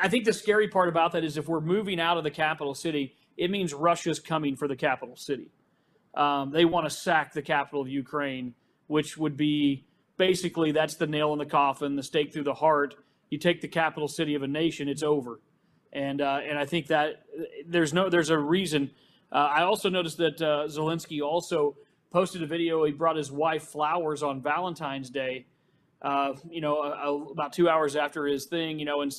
[0.01, 2.75] I think the scary part about that is if we're moving out of the capital
[2.75, 5.51] city, it means Russia's coming for the capital city.
[6.15, 8.55] Um, they want to sack the capital of Ukraine,
[8.87, 9.87] which would be
[10.17, 12.95] basically that's the nail in the coffin, the stake through the heart
[13.31, 15.41] you take the capital city of a nation, it's over.
[15.93, 17.25] And uh, and I think that
[17.67, 18.91] there's no there's a reason.
[19.33, 21.77] Uh, I also noticed that uh, Zelensky also
[22.11, 22.85] posted a video.
[22.85, 25.47] He brought his wife flowers on Valentine's Day.
[26.01, 28.79] Uh, you know, about two hours after his thing.
[28.79, 29.13] You know, and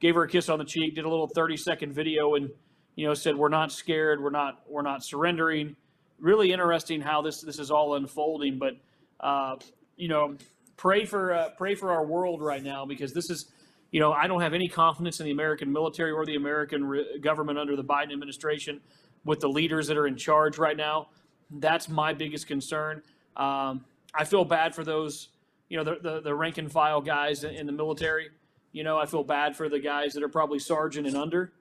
[0.00, 0.94] gave her a kiss on the cheek.
[0.94, 2.50] Did a little 30 second video and
[2.94, 4.22] you know said we're not scared.
[4.22, 5.76] We're not we're not surrendering.
[6.18, 8.58] Really interesting how this this is all unfolding.
[8.58, 8.74] But
[9.20, 9.56] uh,
[9.96, 10.36] you know,
[10.76, 13.46] pray for uh, pray for our world right now because this is
[13.94, 17.16] you know, I don't have any confidence in the American military or the American re-
[17.20, 18.80] government under the Biden administration
[19.24, 21.10] with the leaders that are in charge right now.
[21.48, 23.02] That's my biggest concern.
[23.36, 25.28] Um, I feel bad for those,
[25.68, 28.30] you know, the, the, the rank and file guys in the military.
[28.72, 31.52] You know, I feel bad for the guys that are probably sergeant and under.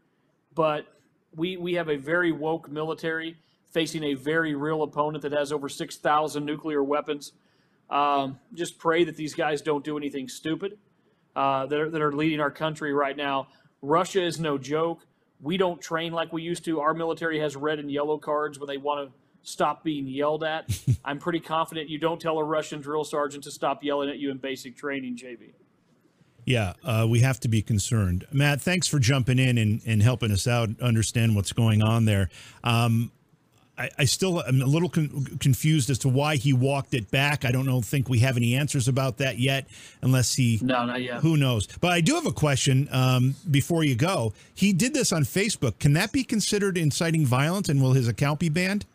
[0.56, 0.88] But
[1.36, 3.38] we, we have a very woke military
[3.72, 7.34] facing a very real opponent that has over 6,000 nuclear weapons.
[7.92, 10.80] Um, just pray that these guys don't do anything stupid.
[11.36, 13.48] Uh, that are that are leading our country right now.
[13.82, 15.06] Russia is no joke.
[15.42, 16.80] We don't train like we used to.
[16.80, 20.70] Our military has red and yellow cards when they want to stop being yelled at.
[21.06, 24.32] I'm pretty confident you don't tell a Russian drill sergeant to stop yelling at you
[24.32, 25.54] in basic training, JV.
[26.46, 28.26] Yeah, uh, we have to be concerned.
[28.32, 32.30] Matt, thanks for jumping in and, and helping us out understand what's going on there.
[32.64, 33.12] Um,
[33.84, 37.44] I, I, still am a little con- confused as to why he walked it back.
[37.44, 37.82] I don't know.
[37.82, 39.68] Think we have any answers about that yet,
[40.02, 40.60] unless he.
[40.62, 41.22] No, not yet.
[41.22, 41.68] Who knows?
[41.68, 44.34] But I do have a question um, before you go.
[44.54, 45.80] He did this on Facebook.
[45.80, 48.86] Can that be considered inciting violence, and will his account be banned?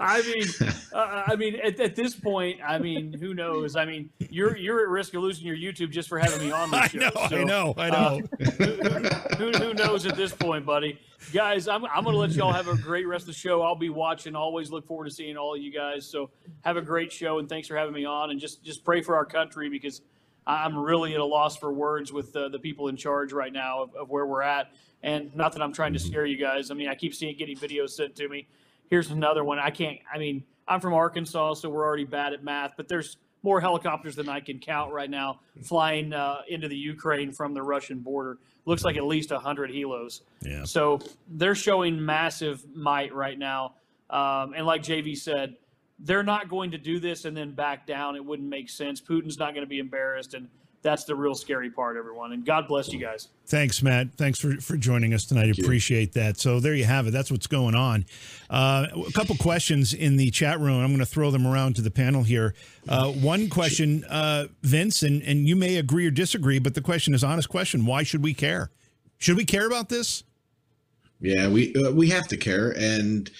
[0.00, 0.46] I mean,
[0.92, 3.76] uh, I mean, at, at, this point, I mean, who knows?
[3.76, 6.70] I mean, you're you're at risk of losing your YouTube just for having me on
[6.72, 6.98] the show.
[6.98, 8.20] I know, so, I know, I know.
[8.40, 8.44] Uh,
[9.36, 10.98] who, who, knows at this point, buddy?
[11.32, 13.62] Guys, I'm I'm gonna let y'all have a great rest of the show.
[13.62, 14.34] I'll be watching.
[14.34, 16.06] Always look forward to seeing all of you guys.
[16.06, 16.30] So
[16.62, 18.30] have a great show, and thanks for having me on.
[18.30, 20.02] And just just pray for our country because
[20.46, 23.82] I'm really at a loss for words with uh, the people in charge right now
[23.82, 24.72] of, of where we're at.
[25.02, 26.08] And not that I'm trying to mm-hmm.
[26.08, 26.70] scare you guys.
[26.70, 28.46] I mean, I keep seeing getting videos sent to me.
[28.88, 29.58] Here's another one.
[29.58, 29.98] I can't.
[30.12, 32.74] I mean, I'm from Arkansas, so we're already bad at math.
[32.76, 37.32] But there's more helicopters than I can count right now flying uh, into the Ukraine
[37.32, 38.38] from the Russian border.
[38.64, 40.20] Looks like at least 100 helos.
[40.42, 40.64] Yeah.
[40.64, 43.74] So they're showing massive might right now.
[44.08, 45.56] Um, and like JV said,
[45.98, 48.14] they're not going to do this and then back down.
[48.14, 49.00] It wouldn't make sense.
[49.00, 50.34] Putin's not going to be embarrassed.
[50.34, 50.48] And
[50.82, 52.32] that's the real scary part, everyone.
[52.32, 53.28] And God bless you guys.
[53.46, 54.14] Thanks, Matt.
[54.14, 55.44] Thanks for, for joining us tonight.
[55.44, 56.22] Thank Appreciate you.
[56.22, 56.38] that.
[56.38, 57.12] So there you have it.
[57.12, 58.04] That's what's going on.
[58.50, 60.82] Uh, a couple questions in the chat room.
[60.82, 62.54] I'm going to throw them around to the panel here.
[62.88, 67.14] Uh, one question, uh, Vince, and, and you may agree or disagree, but the question
[67.14, 67.86] is honest question.
[67.86, 68.70] Why should we care?
[69.18, 70.24] Should we care about this?
[71.20, 73.30] Yeah, we uh, we have to care, and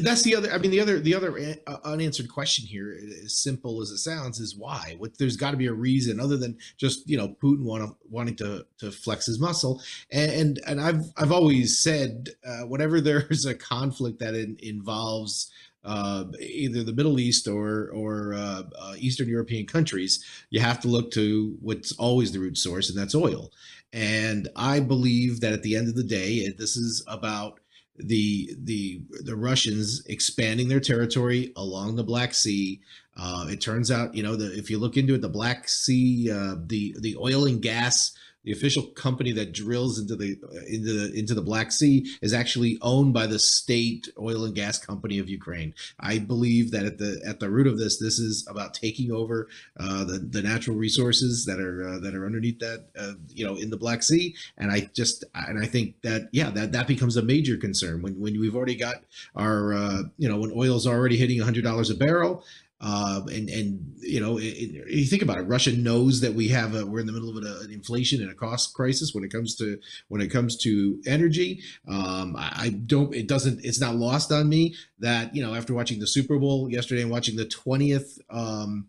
[0.00, 0.50] that's the other.
[0.52, 4.40] I mean, the other the other uh, unanswered question here, as simple as it sounds,
[4.40, 4.96] is why.
[4.98, 8.36] What there's got to be a reason other than just you know Putin want, wanting
[8.36, 9.82] to to flex his muscle.
[10.10, 15.50] And and, and I've I've always said uh, whenever there's a conflict that in, involves
[15.84, 20.88] uh, either the Middle East or or uh, uh, Eastern European countries, you have to
[20.88, 23.52] look to what's always the root source, and that's oil.
[23.92, 27.60] And I believe that at the end of the day, this is about
[27.96, 32.80] the the the Russians expanding their territory along the Black Sea.
[33.16, 36.30] Uh, it turns out, you know, the, if you look into it, the Black Sea,
[36.30, 38.12] uh, the the oil and gas
[38.44, 40.36] the official company that drills into the
[40.68, 44.78] into the into the Black Sea is actually owned by the state oil and gas
[44.78, 45.74] company of Ukraine.
[45.98, 49.48] I believe that at the at the root of this, this is about taking over
[49.80, 53.56] uh, the the natural resources that are uh, that are underneath that uh, you know
[53.56, 54.34] in the Black Sea.
[54.58, 58.20] And I just and I think that yeah that that becomes a major concern when
[58.20, 59.04] when we've already got
[59.34, 62.44] our uh, you know when oil's already hitting hundred dollars a barrel
[62.84, 65.42] uh, and and you know, it, it, you think about it.
[65.42, 68.30] Russia knows that we have a, we're in the middle of an, an, inflation and
[68.30, 71.62] a cost crisis when it comes to when it comes to energy.
[71.88, 73.14] Um, I, I, don't.
[73.14, 73.64] It doesn't.
[73.64, 77.10] It's not lost on me that you know after watching the Super Bowl yesterday and
[77.10, 78.18] watching the twentieth.
[78.28, 78.88] Um,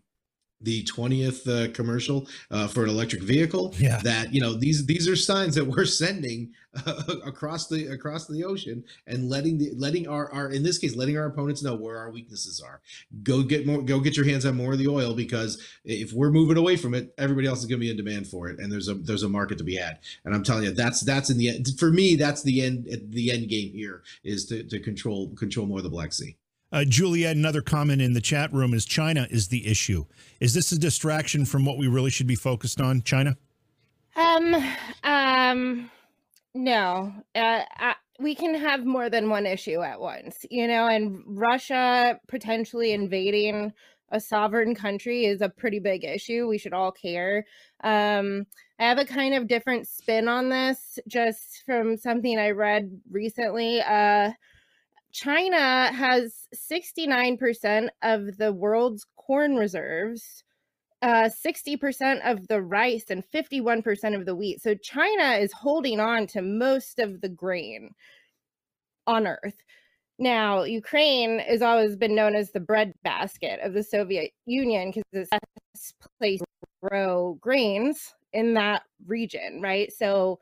[0.66, 4.00] the 20th uh, commercial uh, for an electric vehicle yeah.
[4.04, 6.52] that you know these these are signs that we're sending
[6.86, 10.96] uh, across the across the ocean and letting the letting our, our in this case
[10.96, 12.82] letting our opponents know where our weaknesses are.
[13.24, 16.32] Go get more go get your hands on more of the oil because if we're
[16.32, 18.72] moving away from it everybody else is going to be in demand for it and
[18.72, 20.00] there's a there's a market to be had.
[20.26, 23.32] And i'm telling you that's that's in the end for me that's the end the
[23.32, 26.36] end game here is to, to control control more of the black sea
[26.76, 30.06] uh, Juliet, another comment in the chat room is China is the issue.
[30.42, 33.38] Is this a distraction from what we really should be focused on, China?
[34.18, 34.56] Um,
[35.06, 35.90] um,
[36.54, 37.14] no.
[37.34, 42.20] Uh, I, we can have more than one issue at once, you know, and Russia
[42.28, 43.72] potentially invading
[44.12, 46.46] a sovereign country is a pretty big issue.
[46.46, 47.46] We should all care.
[47.86, 48.48] Um,
[48.80, 53.82] I have a kind of different spin on this just from something I read recently.
[53.82, 54.32] Uh,
[55.16, 60.44] China has 69% of the world's corn reserves,
[61.02, 64.62] uh, 60% of the rice, and 51% of the wheat.
[64.62, 67.92] So China is holding on to most of the grain
[69.08, 69.56] on earth.
[70.20, 75.30] Now, Ukraine has always been known as the breadbasket of the Soviet Union because it's
[75.30, 75.40] the
[75.74, 79.94] best place to grow grains in that region, right?
[79.94, 80.40] So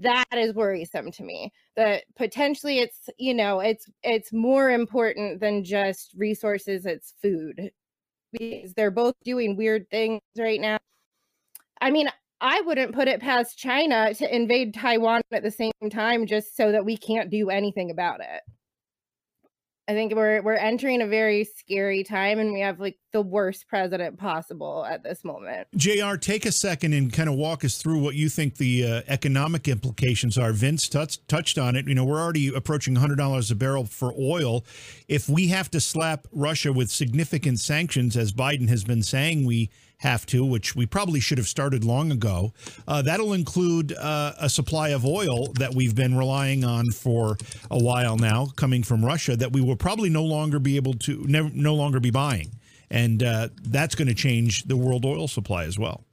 [0.00, 5.62] that is worrisome to me that potentially it's you know it's it's more important than
[5.62, 7.70] just resources it's food
[8.32, 10.78] because they're both doing weird things right now.
[11.80, 12.08] I mean
[12.40, 16.72] i wouldn't put it past china to invade taiwan at the same time just so
[16.72, 18.42] that we can't do anything about it
[19.86, 23.68] I think we're we're entering a very scary time, and we have like the worst
[23.68, 25.68] president possible at this moment.
[25.76, 26.16] Jr.
[26.16, 29.68] Take a second and kind of walk us through what you think the uh, economic
[29.68, 30.52] implications are.
[30.52, 31.86] Vince touched touched on it.
[31.86, 34.64] You know, we're already approaching hundred dollars a barrel for oil.
[35.06, 39.70] If we have to slap Russia with significant sanctions, as Biden has been saying we
[40.04, 42.52] have to, which we probably should have started long ago.
[42.86, 47.36] Uh, that'll include uh, a supply of oil that we've been relying on for
[47.70, 51.24] a while now, coming from Russia, that we will probably no longer be able to,
[51.26, 52.50] never, no longer be buying,
[52.90, 56.04] and uh, that's going to change the world oil supply as well.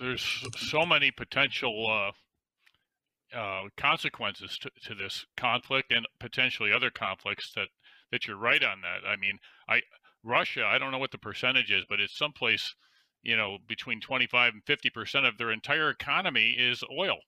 [0.00, 7.52] There's so many potential uh, uh, consequences to, to this conflict and potentially other conflicts
[7.54, 7.68] that
[8.10, 9.06] that you're right on that.
[9.06, 9.82] I mean, I
[10.24, 12.74] Russia, I don't know what the percentage is, but it's someplace,
[13.22, 17.18] you know, between 25 and 50 percent of their entire economy is oil.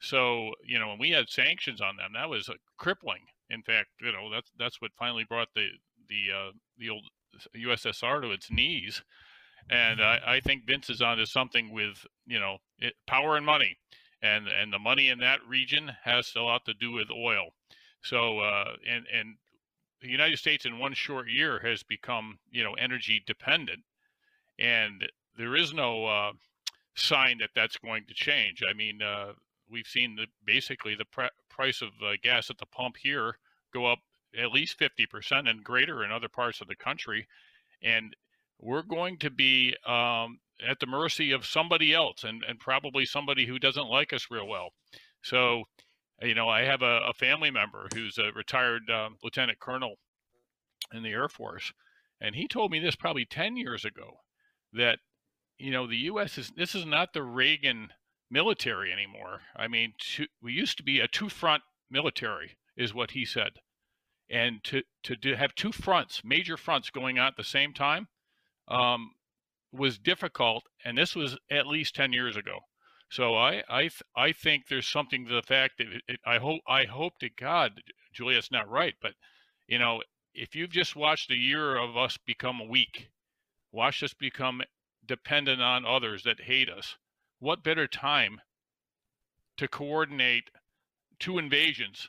[0.00, 3.22] So, you know, when we had sanctions on them, that was crippling.
[3.50, 5.68] In fact, you know, that's that's what finally brought the
[6.08, 7.04] the uh, the old
[7.56, 9.02] USSR to its knees.
[9.70, 13.78] And I, I think Vince is onto something with you know it, power and money,
[14.20, 17.54] and and the money in that region has a lot to do with oil.
[18.02, 19.36] So uh, and and
[20.04, 23.82] the United States in one short year has become, you know, energy dependent,
[24.58, 26.32] and there is no uh,
[26.94, 28.62] sign that that's going to change.
[28.68, 29.32] I mean, uh,
[29.68, 33.38] we've seen the, basically the pr- price of uh, gas at the pump here
[33.72, 34.00] go up
[34.38, 37.26] at least 50% and greater in other parts of the country,
[37.82, 38.14] and
[38.60, 40.38] we're going to be um,
[40.68, 44.46] at the mercy of somebody else, and, and probably somebody who doesn't like us real
[44.46, 44.68] well.
[45.22, 45.64] So
[46.22, 49.96] you know, I have a, a family member who's a retired um, lieutenant colonel
[50.92, 51.72] in the Air Force,
[52.20, 54.20] and he told me this probably 10 years ago
[54.72, 54.98] that,
[55.58, 56.38] you know, the U.S.
[56.38, 57.88] is this is not the Reagan
[58.30, 59.40] military anymore.
[59.56, 63.52] I mean, to, we used to be a two front military, is what he said.
[64.30, 68.08] And to, to, to have two fronts, major fronts going on at the same time,
[68.68, 69.12] um,
[69.72, 70.64] was difficult.
[70.84, 72.60] And this was at least 10 years ago.
[73.10, 76.84] So I I I think there's something to the fact that it, I hope I
[76.84, 79.14] hope to God Julia's not right, but
[79.66, 80.02] you know
[80.34, 83.10] if you've just watched a year of us become weak,
[83.70, 84.62] watch us become
[85.06, 86.96] dependent on others that hate us,
[87.38, 88.40] what better time
[89.56, 90.50] to coordinate
[91.20, 92.08] two invasions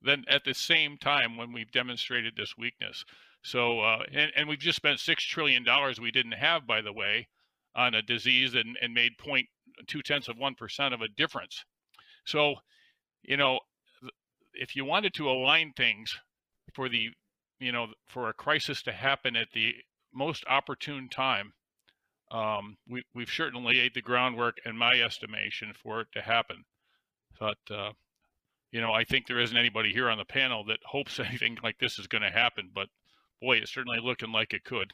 [0.00, 3.04] than at the same time when we've demonstrated this weakness.
[3.42, 6.92] So uh, and and we've just spent six trillion dollars we didn't have, by the
[6.92, 7.28] way,
[7.76, 9.46] on a disease and, and made point
[9.86, 11.64] two tenths of one percent of a difference.
[12.24, 12.54] So,
[13.22, 13.60] you know,
[14.54, 16.14] if you wanted to align things
[16.74, 17.10] for the,
[17.58, 19.74] you know, for a crisis to happen at the
[20.12, 21.52] most opportune time,
[22.30, 26.64] um, we, we've certainly laid the groundwork, in my estimation, for it to happen.
[27.38, 27.92] But, uh,
[28.70, 31.78] you know, I think there isn't anybody here on the panel that hopes anything like
[31.78, 32.70] this is going to happen.
[32.74, 32.88] But
[33.40, 34.92] boy, it's certainly looking like it could.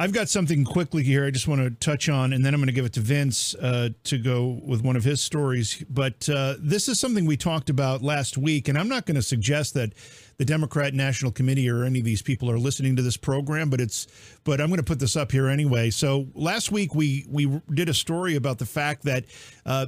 [0.00, 2.68] I've got something quickly here I just want to touch on, and then I'm going
[2.68, 5.84] to give it to Vince uh, to go with one of his stories.
[5.90, 9.22] But uh, this is something we talked about last week, and I'm not going to
[9.22, 9.92] suggest that
[10.38, 13.78] the Democrat National Committee or any of these people are listening to this program, but
[13.78, 14.06] it's
[14.42, 15.90] but I'm going to put this up here anyway.
[15.90, 19.26] So last week we we did a story about the fact that
[19.66, 19.86] uh,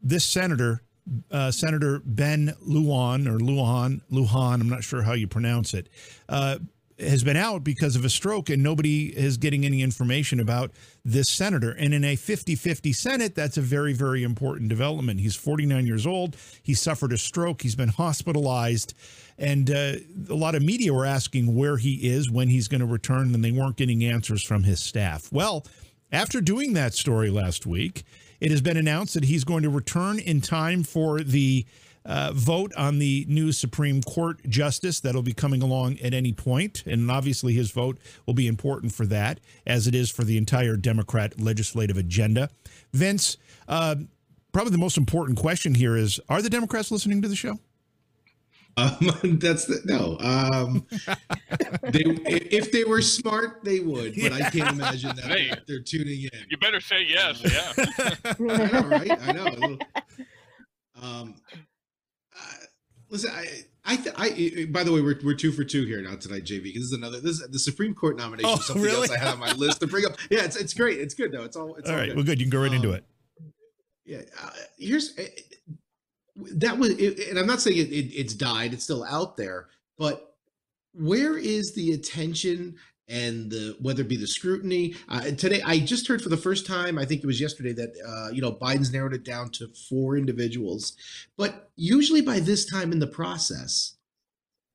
[0.00, 0.82] this senator.
[1.30, 5.88] Uh, Senator Ben Lujan or Lujan, Lujan, I'm not sure how you pronounce it,
[6.28, 6.58] uh,
[6.98, 10.72] has been out because of a stroke, and nobody is getting any information about
[11.04, 11.70] this senator.
[11.70, 15.20] And in a 50 50 Senate, that's a very, very important development.
[15.20, 16.36] He's 49 years old.
[16.62, 17.62] He suffered a stroke.
[17.62, 18.94] He's been hospitalized.
[19.38, 19.92] And uh,
[20.28, 23.44] a lot of media were asking where he is, when he's going to return, and
[23.44, 25.30] they weren't getting answers from his staff.
[25.30, 25.64] Well,
[26.10, 28.02] after doing that story last week,
[28.40, 31.66] it has been announced that he's going to return in time for the
[32.08, 36.82] uh, vote on the new Supreme Court justice that'll be coming along at any point.
[36.86, 40.76] And obviously, his vote will be important for that, as it is for the entire
[40.76, 42.48] Democrat legislative agenda.
[42.94, 43.36] Vince,
[43.68, 43.96] uh,
[44.52, 47.58] probably the most important question here is Are the Democrats listening to the show?
[48.78, 48.96] Um,
[49.40, 50.16] that's the, no.
[50.20, 50.86] Um,
[51.82, 52.04] they,
[52.50, 56.30] if they were smart, they would, but I can't imagine that hey, they're tuning in.
[56.48, 57.44] You better say yes.
[57.44, 59.22] Uh, yeah, I know, right?
[59.22, 59.78] I know.
[61.02, 61.34] Um,
[63.10, 63.46] listen, I,
[63.84, 66.64] I, th- I, by the way, we're, we're two for two here now tonight, JV.
[66.64, 68.50] Because this is another, this is the Supreme Court nomination.
[68.50, 68.96] Oh, something really?
[68.96, 70.12] else I had on my list to bring up.
[70.30, 70.98] Yeah, it's, it's great.
[70.98, 71.44] It's good though.
[71.44, 71.74] It's all.
[71.76, 72.08] It's all, all right.
[72.08, 72.16] Good.
[72.16, 72.40] Well, good.
[72.40, 73.04] You can go right um, into it.
[74.04, 74.22] Yeah.
[74.42, 75.24] Uh, here's uh,
[76.56, 78.72] that was, it, and I'm not saying it, it, it's died.
[78.72, 80.34] It's still out there, but
[80.92, 82.76] where is the attention
[83.08, 84.94] and the whether it be the scrutiny.
[85.08, 87.94] Uh, today i just heard for the first time i think it was yesterday that
[88.06, 90.94] uh, you know biden's narrowed it down to four individuals.
[91.36, 93.94] But usually by this time in the process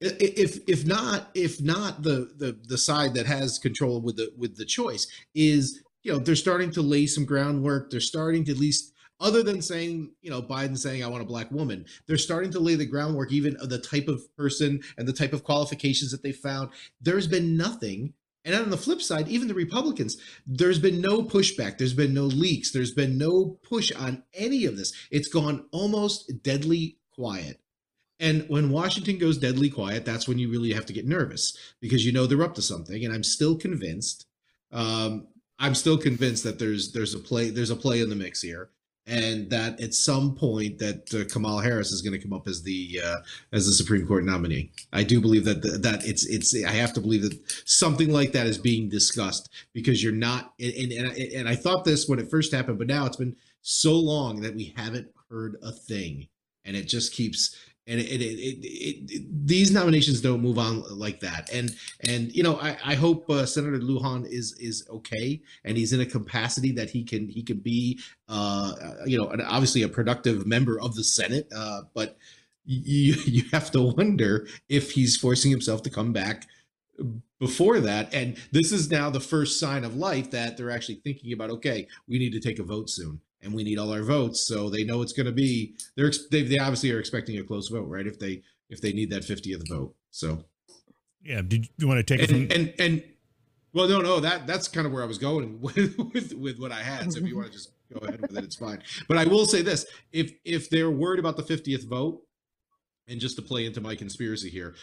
[0.04, 4.58] if if not if not the the the side that has control with the with
[4.58, 7.90] the choice is you know they're starting to lay some groundwork.
[7.90, 11.26] They're starting to at least other than saying you know biden saying i want a
[11.26, 15.08] black woman they're starting to lay the groundwork even of the type of person and
[15.08, 16.70] the type of qualifications that they found.
[17.00, 18.14] There's been nothing
[18.46, 22.24] and on the flip side even the republicans there's been no pushback there's been no
[22.24, 27.60] leaks there's been no push on any of this it's gone almost deadly quiet
[28.20, 32.06] and when Washington goes deadly quiet, that's when you really have to get nervous because
[32.06, 33.04] you know they're up to something.
[33.04, 34.26] And I'm still convinced.
[34.72, 35.28] Um,
[35.60, 38.70] I'm still convinced that there's there's a play there's a play in the mix here,
[39.06, 42.64] and that at some point that uh, Kamala Harris is going to come up as
[42.64, 43.18] the uh,
[43.52, 44.72] as the Supreme Court nominee.
[44.94, 48.48] I do believe that that it's it's I have to believe that something like that
[48.48, 52.54] is being discussed because you're not and and, and I thought this when it first
[52.54, 56.28] happened, but now it's been so long that we haven't heard a thing,
[56.64, 61.20] and it just keeps and it, it, it, it, these nominations don't move on like
[61.20, 61.50] that.
[61.54, 61.76] And
[62.08, 66.02] and you know i, I hope uh, senator lujan is is okay and he's in
[66.02, 68.74] a capacity that he can he can be uh
[69.06, 72.18] you know obviously a productive member of the senate uh but
[72.66, 76.48] you you have to wonder if he's forcing himself to come back
[77.40, 78.14] before that.
[78.14, 81.88] And this is now the first sign of life that they're actually thinking about okay
[82.08, 84.48] we need to take a vote soon and we need all our votes.
[84.48, 87.68] So they know it's going to be they're they, they obviously are expecting a close
[87.68, 88.08] vote, right?
[88.08, 89.96] If they if they need that 50th vote.
[90.12, 90.46] So
[91.24, 93.04] yeah, did you want to take and, it from and and
[93.74, 96.72] well, no, no, that that's kind of where I was going with with, with what
[96.72, 97.12] I had.
[97.12, 98.82] So if you want to just go ahead with it, it's fine.
[99.08, 102.22] But I will say this: if if they're worried about the 50th vote,
[103.08, 104.76] and just to play into my conspiracy here,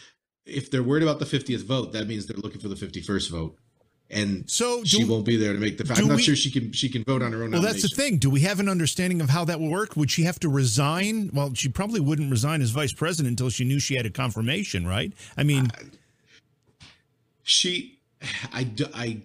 [0.45, 3.55] if they're worried about the 50th vote, that means they're looking for the 51st vote
[4.11, 5.85] and so she won't be there to make the.
[5.85, 5.99] Fact.
[5.99, 7.51] I'm not we, sure she can she can vote on her own.
[7.51, 8.17] Well, that's the thing.
[8.17, 9.95] Do we have an understanding of how that will work?
[9.95, 11.31] Would she have to resign?
[11.33, 14.85] Well, she probably wouldn't resign as vice president until she knew she had a confirmation,
[14.85, 15.13] right?
[15.37, 16.85] I mean, uh,
[17.43, 17.99] she,
[18.51, 19.21] I, I.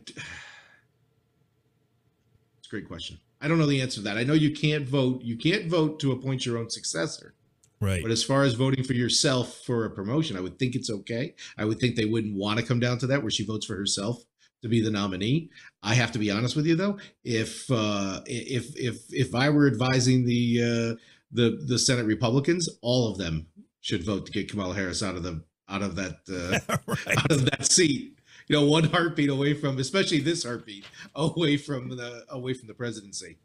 [2.59, 3.19] It's a great question.
[3.41, 4.17] I don't know the answer to that.
[4.17, 5.23] I know you can't vote.
[5.23, 7.35] You can't vote to appoint your own successor.
[7.79, 8.03] Right.
[8.03, 11.35] But as far as voting for yourself for a promotion, I would think it's okay.
[11.59, 13.77] I would think they wouldn't want to come down to that where she votes for
[13.77, 14.25] herself
[14.67, 15.49] to be the nominee.
[15.83, 19.67] I have to be honest with you though, if uh, if if if I were
[19.67, 21.01] advising the uh,
[21.33, 23.47] the the Senate Republicans, all of them
[23.81, 27.19] should vote to get Kamala Harris out of the out of that uh, right.
[27.19, 28.19] out of that seat.
[28.49, 32.75] You know, one heartbeat away from, especially this heartbeat away from the away from the
[32.75, 33.39] presidency.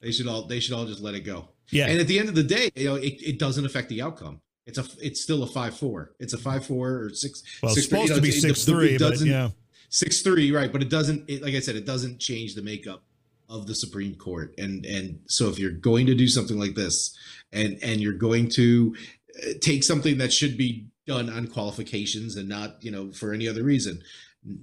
[0.00, 1.48] They should all they should all just let it go.
[1.70, 1.86] Yeah.
[1.86, 4.40] And at the end of the day, you know, it, it doesn't affect the outcome.
[4.66, 6.12] It's a it's still a five four.
[6.20, 7.42] It's a five four or six.
[7.62, 9.50] Well, six, it's supposed to be six three, but yeah
[9.88, 10.72] six three, right?
[10.72, 11.28] But it doesn't.
[11.28, 13.02] It, like I said, it doesn't change the makeup
[13.48, 14.54] of the Supreme Court.
[14.58, 17.16] And and so if you're going to do something like this,
[17.52, 18.94] and and you're going to
[19.36, 23.48] uh, take something that should be done on qualifications and not you know for any
[23.48, 24.02] other reason,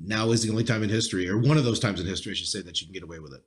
[0.03, 2.35] now is the only time in history, or one of those times in history, I
[2.35, 3.43] should say, that you can get away with it.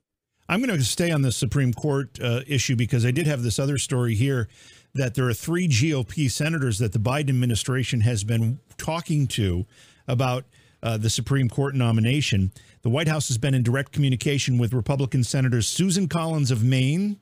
[0.47, 3.59] I'm going to stay on the Supreme Court uh, issue because I did have this
[3.59, 4.49] other story here
[4.95, 9.67] that there are three GOP senators that the Biden administration has been talking to
[10.07, 10.45] about
[10.81, 12.51] uh, the Supreme Court nomination.
[12.81, 17.19] The White House has been in direct communication with Republican Senators Susan Collins of Maine,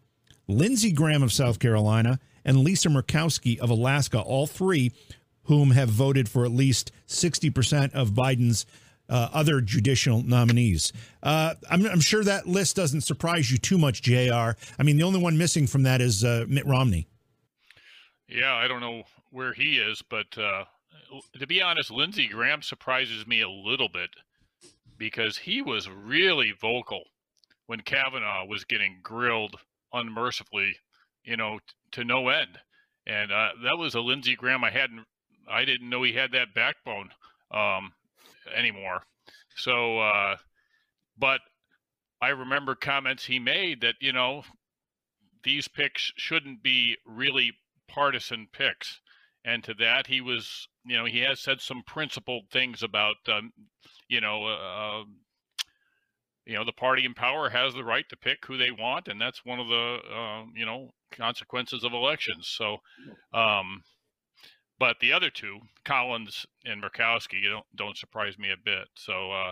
[0.47, 4.91] Lindsey Graham of South Carolina, and Lisa Murkowski of Alaska, all three
[5.43, 8.65] whom have voted for at least 60% of Biden's
[9.09, 10.91] uh, other judicial nominees.
[11.23, 14.11] Uh, I'm, I'm, sure that list doesn't surprise you too much, JR.
[14.77, 17.07] I mean, the only one missing from that is uh, Mitt Romney.
[18.27, 20.65] Yeah, I don't know where he is, but uh,
[21.39, 24.09] to be honest, Lindsey Graham surprises me a little bit
[24.97, 27.03] because he was really vocal
[27.67, 29.55] when Kavanaugh was getting grilled
[29.93, 30.77] unmercifully,
[31.23, 32.59] you know, t- to no end.
[33.05, 35.05] And uh, that was a Lindsey Graham I hadn't,
[35.49, 37.09] I didn't know he had that backbone
[37.51, 37.93] um,
[38.55, 39.03] anymore.
[39.55, 40.37] So, uh,
[41.17, 41.41] but
[42.21, 44.43] I remember comments he made that, you know,
[45.43, 47.53] these picks shouldn't be really
[47.87, 48.99] partisan picks.
[49.47, 53.51] And to that, he was you know, he has said some principled things about, um,
[54.07, 55.17] you know, uh, um,
[56.45, 59.19] you know, the party in power has the right to pick who they want, and
[59.19, 62.47] that's one of the, uh, you know, consequences of elections.
[62.47, 62.77] So,
[63.33, 63.83] um,
[64.79, 68.87] but the other two, Collins and Murkowski, don't don't surprise me a bit.
[68.95, 69.51] So uh,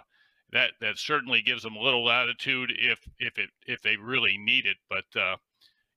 [0.54, 4.66] that that certainly gives them a little latitude if if it if they really need
[4.66, 4.78] it.
[4.90, 5.36] But uh,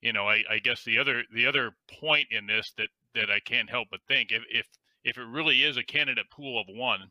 [0.01, 3.40] you know, I, I guess the other the other point in this that that I
[3.40, 4.66] can't help but think if if
[5.04, 7.11] if it really is a candidate pool of one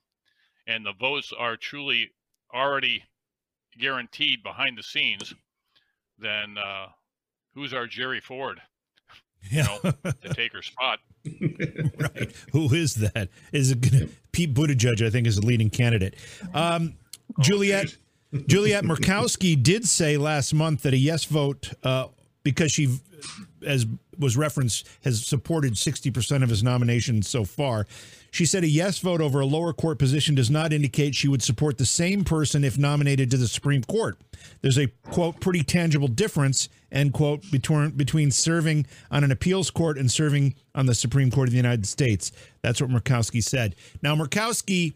[0.67, 2.11] and the votes are truly
[2.53, 3.03] already
[3.79, 5.33] guaranteed behind the scenes,
[6.19, 6.87] then uh,
[7.53, 8.59] who's our Jerry Ford?
[9.49, 10.99] you know, to take her spot.
[11.25, 12.33] right.
[12.51, 13.29] Who is that?
[13.51, 15.05] Is it gonna, Pete Buttigieg?
[15.05, 16.15] I think is the leading candidate.
[16.53, 16.95] Um,
[17.37, 17.95] oh, Juliet
[18.47, 22.07] Juliet Murkowski did say last month that a yes vote uh,
[22.43, 22.99] because she,
[23.65, 23.85] as
[24.17, 27.85] was referenced, has supported 60% of his nominations so far.
[28.31, 31.41] She said a yes vote over a lower court position does not indicate she would
[31.41, 34.17] support the same person if nominated to the Supreme Court.
[34.61, 39.97] There's a quote pretty tangible difference end quote between between serving on an appeals court
[39.97, 42.31] and serving on the Supreme Court of the United States.
[42.61, 43.75] That's what Murkowski said.
[44.01, 44.93] Now Murkowski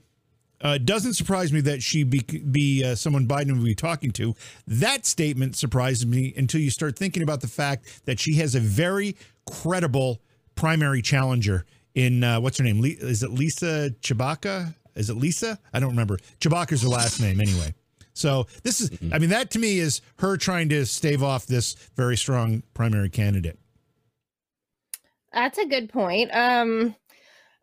[0.62, 4.36] uh, doesn't surprise me that she be, be uh, someone Biden would be talking to.
[4.68, 8.60] That statement surprises me until you start thinking about the fact that she has a
[8.60, 9.16] very
[9.50, 10.22] credible
[10.56, 12.84] primary challenger in uh, what's her name?
[12.84, 14.76] Is it Lisa Tshibaka?
[14.96, 15.60] Is it Lisa?
[15.74, 16.18] I don't remember.
[16.40, 17.74] Tshibaka's her last name anyway.
[18.14, 19.14] So this is, mm-hmm.
[19.14, 23.10] I mean, that to me is her trying to stave off this very strong primary
[23.10, 23.58] candidate.
[25.34, 26.30] That's a good point.
[26.34, 26.96] Um,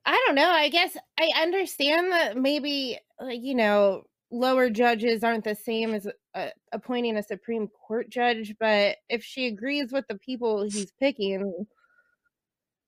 [0.09, 0.49] I don't know.
[0.51, 6.09] I guess I understand that maybe, like, you know, lower judges aren't the same as
[6.35, 11.67] uh, appointing a Supreme Court judge, but if she agrees with the people he's picking,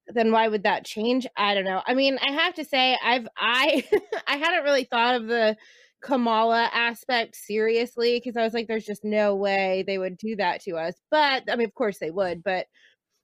[0.08, 1.26] then why would that change?
[1.36, 1.82] I don't know.
[1.86, 3.84] I mean, I have to say, I've I
[4.26, 5.56] I hadn't really thought of the
[6.02, 10.62] Kamala aspect seriously because I was like, there's just no way they would do that
[10.62, 10.94] to us.
[11.10, 12.66] But I mean, of course they would, but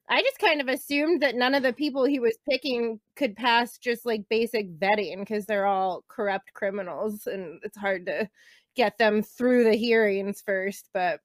[0.08, 3.76] I just kind of assumed that none of the people he was picking could pass
[3.78, 8.28] just like basic vetting because they're all corrupt criminals and it's hard to
[8.76, 10.88] get them through the hearings first.
[10.94, 11.20] But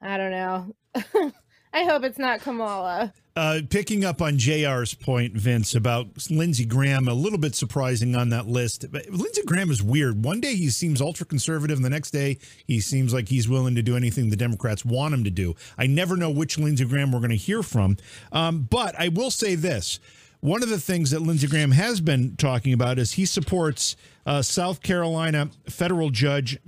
[0.00, 1.32] I don't know.
[1.72, 3.14] I hope it's not Kamala.
[3.34, 8.28] Uh, picking up on JR's point, Vince, about Lindsey Graham, a little bit surprising on
[8.28, 8.84] that list.
[8.92, 10.22] But Lindsey Graham is weird.
[10.22, 13.74] One day he seems ultra conservative, and the next day he seems like he's willing
[13.74, 15.54] to do anything the Democrats want him to do.
[15.78, 17.96] I never know which Lindsey Graham we're going to hear from.
[18.32, 19.98] Um, but I will say this
[20.42, 23.94] one of the things that Lindsey Graham has been talking about is he supports
[24.26, 26.58] uh, South Carolina federal judge,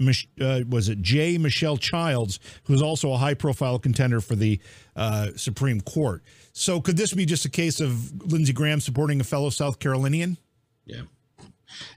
[0.41, 1.39] uh, was it J.
[1.39, 4.61] Michelle Childs, who's also a high profile contender for the
[4.95, 6.22] uh, Supreme Court.
[6.53, 10.39] So could this be just a case of Lindsey Graham supporting a fellow South Carolinian?
[10.87, 11.03] Yeah.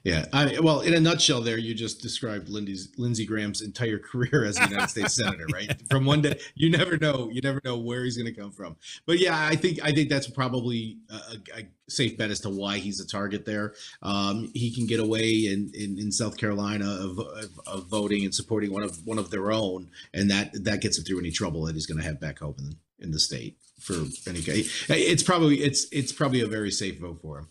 [0.04, 0.26] Yeah.
[0.34, 4.60] I, well, in a nutshell, there you just described Lindsey's, Lindsey Graham's entire career as
[4.60, 5.76] a United States senator, right?
[5.90, 8.76] From one day, you never know, you never know where he's going to come from.
[9.06, 12.78] But yeah, I think I think that's probably a, a safe bet as to why
[12.78, 13.74] he's a target there.
[14.02, 18.34] Um, he can get away in, in, in South Carolina of, of, of, voting and
[18.34, 21.66] supporting one of one of their own, and that that gets him through any trouble
[21.66, 23.96] that he's going to have back home in, in the state for
[24.28, 24.86] any case.
[24.90, 27.48] It's probably it's it's probably a very safe vote for him.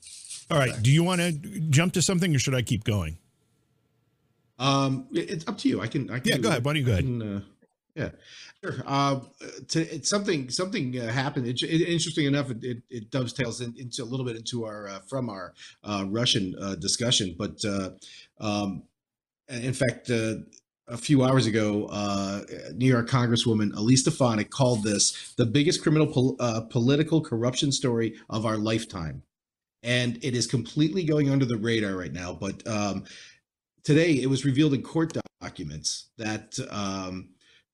[0.50, 0.72] All right.
[0.80, 3.18] Do you want to jump to something, or should I keep going?
[4.58, 5.80] Um, it's up to you.
[5.80, 6.10] I can.
[6.10, 6.64] I can yeah, go ahead.
[6.64, 7.04] Why don't you go ahead?
[7.04, 7.40] Can, uh,
[7.94, 8.10] yeah,
[8.62, 8.82] sure.
[8.86, 9.20] Uh,
[9.68, 11.46] to, it's something something uh, happened.
[11.46, 14.88] It, it, interesting enough, it, it, it dovetails in, into a little bit into our
[14.88, 15.52] uh, from our
[15.84, 17.34] uh, Russian uh, discussion.
[17.38, 17.90] But uh,
[18.40, 18.84] um,
[19.48, 20.36] in fact, uh,
[20.88, 22.42] a few hours ago, uh,
[22.74, 28.14] New York Congresswoman Elise Stefanik called this the biggest criminal pol- uh, political corruption story
[28.30, 29.22] of our lifetime
[29.86, 32.34] and it is completely going under the radar right now.
[32.34, 33.04] But um,
[33.84, 37.28] today it was revealed in court documents that um,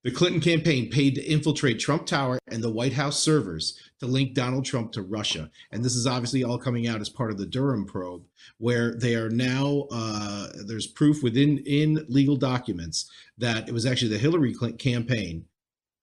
[0.05, 4.35] the Clinton campaign paid to infiltrate Trump Tower and the White House servers to link
[4.35, 5.51] Donald Trump to Russia.
[5.71, 8.25] And this is obviously all coming out as part of the Durham probe,
[8.59, 14.11] where they are now uh, there's proof within in legal documents that it was actually
[14.11, 15.47] the Hillary Clinton campaign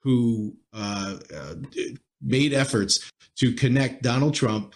[0.01, 1.55] who uh, uh,
[2.21, 4.73] made efforts to connect Donald Trump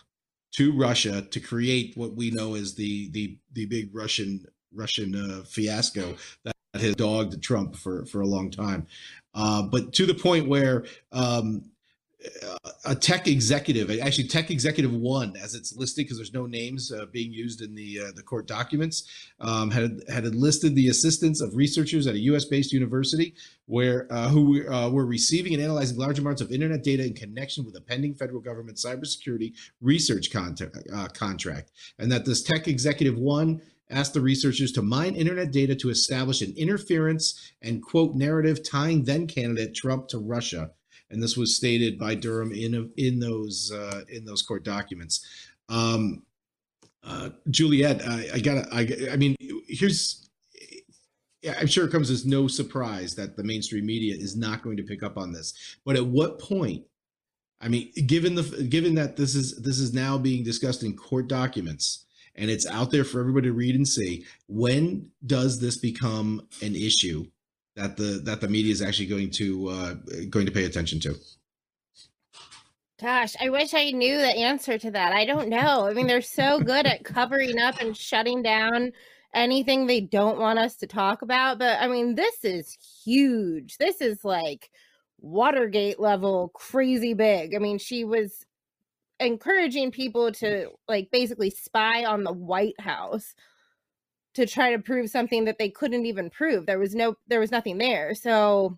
[0.53, 5.43] to Russia to create what we know as the the the big Russian Russian uh,
[5.43, 8.87] fiasco that has dogged Trump for for a long time,
[9.33, 11.69] uh, but to the point where um,
[12.85, 17.05] a tech executive, actually tech executive one, as it's listed because there's no names uh,
[17.11, 19.07] being used in the uh, the court documents,
[19.39, 22.45] um, had had enlisted the assistance of researchers at a U.S.
[22.45, 27.05] based university where uh, who uh, were receiving and analyzing large amounts of internet data
[27.05, 32.43] in connection with a pending federal government cybersecurity research contract, uh, contract, and that this
[32.43, 37.83] tech executive one asked the researchers to mine internet data to establish an interference and
[37.83, 40.71] quote narrative tying then candidate Trump to Russia
[41.13, 45.25] and this was stated by Durham in in those uh, in those court documents.
[45.69, 46.23] Um,
[47.03, 49.35] uh, Juliet, I, I gotta, I, I mean,
[49.67, 50.29] here's,
[51.59, 54.83] I'm sure it comes as no surprise that the mainstream media is not going to
[54.83, 55.53] pick up on this.
[55.85, 56.85] But at what point?
[57.59, 61.27] I mean, given the given that this is this is now being discussed in court
[61.27, 62.05] documents
[62.35, 66.75] and it's out there for everybody to read and see, when does this become an
[66.75, 67.25] issue
[67.75, 69.93] that the that the media is actually going to uh,
[70.29, 71.15] going to pay attention to.
[73.01, 75.11] Gosh, I wish I knew the answer to that.
[75.11, 75.87] I don't know.
[75.87, 78.93] I mean, they're so good at covering up and shutting down
[79.33, 81.59] anything they don't want us to talk about.
[81.59, 83.77] But I mean, this is huge.
[83.77, 84.69] This is like
[85.19, 87.55] Watergate level crazy big.
[87.55, 88.45] I mean, she was
[89.19, 93.33] encouraging people to like basically spy on the White House
[94.35, 96.65] to try to prove something that they couldn't even prove.
[96.65, 98.15] There was no there was nothing there.
[98.15, 98.77] So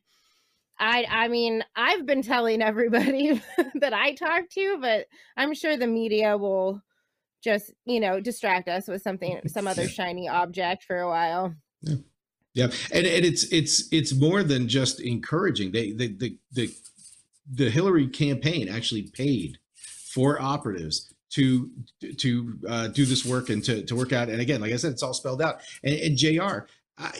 [0.80, 3.42] I I mean, I've been telling everybody
[3.76, 6.82] that I talk to, but I'm sure the media will
[7.44, 11.56] just, you know, distract us with something some other shiny object for a while.
[11.82, 11.96] Yeah.
[12.54, 12.68] Yeah.
[12.92, 15.72] And and it's it's it's more than just encouraging.
[15.72, 16.76] They the the the,
[17.52, 21.70] the Hillary campaign actually paid for operatives to
[22.18, 24.30] to uh, do this work and to, to work out.
[24.30, 25.60] And again, like I said, it's all spelled out.
[25.84, 26.66] And, and Jr.
[26.98, 27.12] I,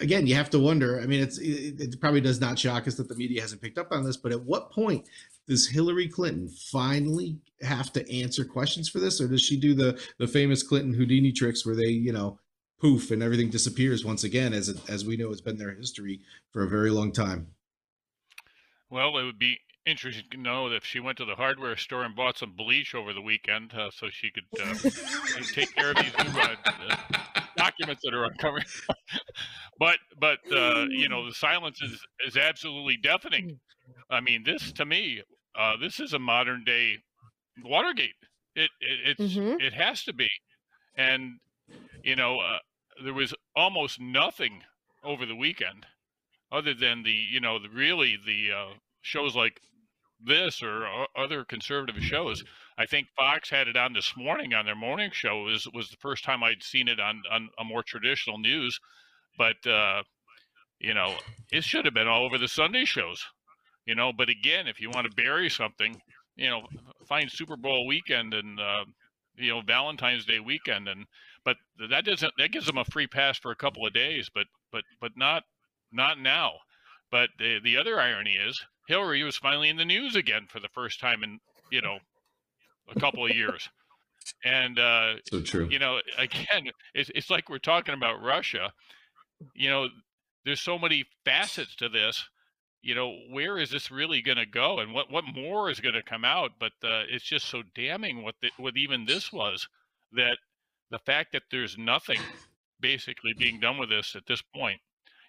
[0.00, 1.00] again, you have to wonder.
[1.00, 3.78] I mean, it's it, it, probably does not shock us that the media hasn't picked
[3.78, 5.08] up on this, but at what point
[5.48, 9.98] does Hillary Clinton finally have to answer questions for this, or does she do the
[10.18, 12.38] the famous Clinton Houdini tricks where they, you know,
[12.78, 16.20] poof and everything disappears once again, as it, as we know has been their history
[16.52, 17.46] for a very long time?
[18.90, 22.14] Well, it would be interesting to know if she went to the hardware store and
[22.14, 24.74] bought some bleach over the weekend, uh, so she could uh,
[25.54, 26.56] take care of these new uh,
[27.56, 28.64] documents that are uncovering.
[29.78, 33.60] but but uh, you know the silence is is absolutely deafening.
[34.10, 35.22] I mean, this to me,
[35.58, 36.98] uh, this is a modern day
[37.64, 38.10] Watergate.
[38.54, 39.60] It, it it's mm-hmm.
[39.60, 40.28] it has to be,
[40.96, 41.38] and
[42.02, 42.58] you know uh,
[43.02, 44.62] there was almost nothing
[45.04, 45.86] over the weekend,
[46.50, 49.60] other than the you know the really the uh, shows like
[50.24, 50.86] this or
[51.16, 52.42] other conservative shows.
[52.78, 55.42] I think Fox had it on this morning on their morning show.
[55.42, 58.78] was was the first time I'd seen it on on a more traditional news,
[59.38, 60.02] but uh,
[60.78, 61.14] you know
[61.52, 63.24] it should have been all over the Sunday shows.
[63.86, 66.00] You know, but again, if you want to bury something,
[66.34, 66.62] you know,
[67.08, 68.84] find Super Bowl weekend and uh,
[69.36, 71.06] you know Valentine's Day weekend, and
[71.44, 71.56] but
[71.90, 74.84] that doesn't that gives them a free pass for a couple of days, but but
[75.00, 75.44] but not
[75.92, 76.52] not now.
[77.10, 80.68] But the the other irony is Hillary was finally in the news again for the
[80.68, 81.98] first time in you know
[82.94, 83.68] a couple of years.
[84.44, 85.68] And uh, so true.
[85.70, 88.72] You know, again, it's it's like we're talking about Russia.
[89.54, 89.88] You know,
[90.44, 92.28] there's so many facets to this.
[92.82, 95.94] You know, where is this really going to go, and what what more is going
[95.94, 96.52] to come out?
[96.58, 99.68] But uh, it's just so damning what the, what even this was
[100.12, 100.38] that
[100.90, 102.20] the fact that there's nothing
[102.80, 104.80] basically being done with this at this point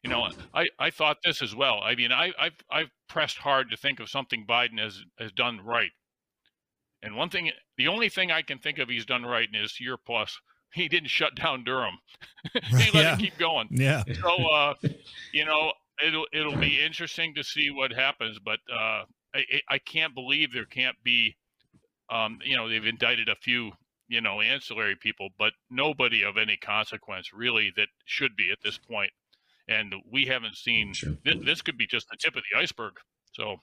[0.04, 1.80] you know, I, I thought this as well.
[1.84, 5.60] I mean, I, I've I've pressed hard to think of something Biden has has done
[5.64, 5.91] right.
[7.02, 9.80] And one thing, the only thing I can think of he's done right in his
[9.80, 10.39] year plus,
[10.74, 12.00] he didn't shut down Durham.
[12.54, 13.14] he let yeah.
[13.14, 13.68] it keep going.
[13.72, 14.04] Yeah.
[14.22, 14.74] So, uh,
[15.34, 15.74] you know,
[16.06, 18.39] it'll it'll be interesting to see what happens.
[18.39, 21.36] But uh, I I can't believe there can't be,
[22.10, 23.72] um, you know, they've indicted a few
[24.08, 28.78] you know ancillary people, but nobody of any consequence really that should be at this
[28.78, 29.12] point
[29.68, 31.18] and we haven't seen sure.
[31.26, 32.93] th- this could be just the tip of the iceberg
[33.34, 33.57] so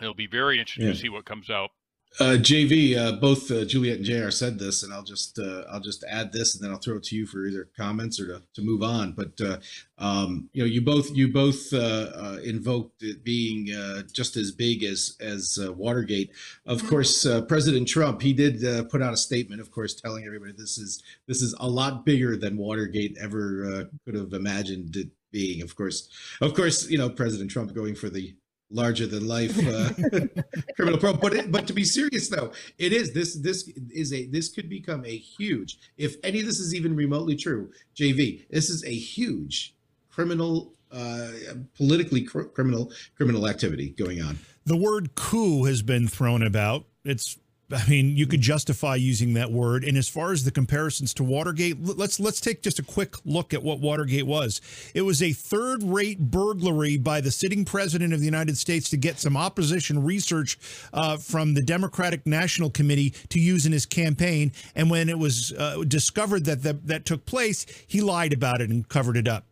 [0.00, 0.92] it'll be very interesting yeah.
[0.92, 1.70] to see what comes out
[2.18, 5.80] uh, JV, uh, both uh, Juliet and JR said this, and I'll just uh, I'll
[5.80, 8.42] just add this, and then I'll throw it to you for either comments or to,
[8.54, 9.12] to move on.
[9.12, 9.58] But uh,
[9.96, 13.66] um, you know, you both you both uh, invoked it being
[14.12, 16.32] just as big as as Watergate.
[16.66, 16.88] Of mm-hmm.
[16.88, 21.02] course, President Trump he did put out a statement, of course, telling everybody this is
[21.28, 25.62] this is a lot bigger than Watergate ever could have imagined it being.
[25.62, 26.08] Of course,
[26.40, 28.34] of course, you know, President Trump going for the
[28.70, 29.90] larger than life uh,
[30.76, 31.14] criminal pro.
[31.14, 34.68] But it, but to be serious though, it is this this is a this could
[34.68, 35.78] become a huge.
[35.96, 39.74] If any of this is even remotely true, JV, this is a huge
[40.10, 40.74] criminal.
[40.92, 41.30] Uh,
[41.76, 44.36] politically cr- criminal criminal activity going on.
[44.66, 46.84] The word coup has been thrown about.
[47.04, 47.38] It's
[47.72, 49.84] I mean, you could justify using that word.
[49.84, 53.54] And as far as the comparisons to Watergate, let's let's take just a quick look
[53.54, 54.60] at what Watergate was.
[54.94, 59.20] It was a third-rate burglary by the sitting president of the United States to get
[59.20, 60.58] some opposition research
[60.92, 64.52] uh, from the Democratic National Committee to use in his campaign.
[64.74, 68.70] And when it was uh, discovered that, that that took place, he lied about it
[68.70, 69.46] and covered it up.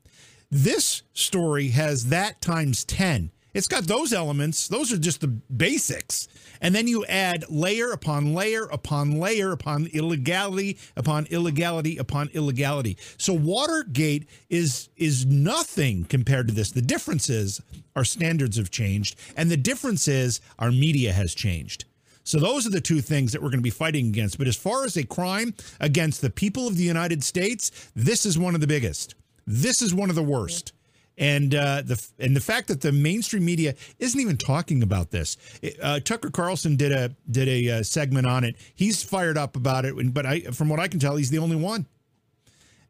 [0.51, 3.31] This story has that times ten.
[3.55, 4.68] It's got those elements.
[4.68, 6.28] Those are just the basics.
[6.61, 12.99] And then you add layer upon layer upon layer upon illegality upon illegality upon illegality.
[13.16, 16.72] So Watergate is is nothing compared to this.
[16.72, 17.61] The difference is
[17.96, 21.84] our standards have changed and the difference is our media has changed.
[22.24, 24.36] So those are the two things that we're going to be fighting against.
[24.36, 28.38] But as far as a crime against the people of the United States, this is
[28.38, 29.14] one of the biggest.
[29.46, 30.74] This is one of the worst
[31.19, 35.37] And uh, the and the fact that the mainstream media isn't even talking about this.
[35.83, 38.55] Uh, Tucker Carlson did a did a uh, segment on it.
[38.75, 41.57] He's fired up about it, but I, from what I can tell, he's the only
[41.57, 41.87] one.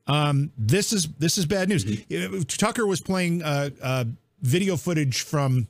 [0.07, 1.85] Um, this is this is bad news.
[1.85, 2.43] Mm-hmm.
[2.43, 4.05] Tucker was playing uh, uh,
[4.41, 5.69] video footage from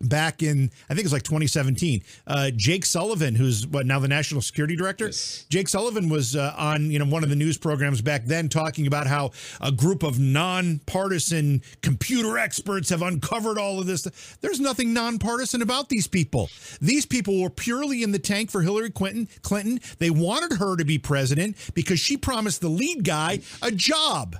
[0.00, 2.02] back in I think it's like 2017.
[2.26, 5.06] Uh, Jake Sullivan, who's what now the national security director.
[5.06, 5.46] Yes.
[5.48, 8.86] Jake Sullivan was uh, on you know one of the news programs back then talking
[8.86, 9.30] about how
[9.60, 14.02] a group of nonpartisan computer experts have uncovered all of this.
[14.40, 16.50] There's nothing nonpartisan about these people.
[16.80, 19.28] These people were purely in the tank for Hillary Clinton.
[19.42, 19.80] Clinton.
[19.98, 24.36] They wanted her to be president because she promised the lead guy a job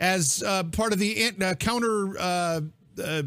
[0.00, 2.60] as uh, part of the uh, counter uh,
[3.02, 3.22] uh,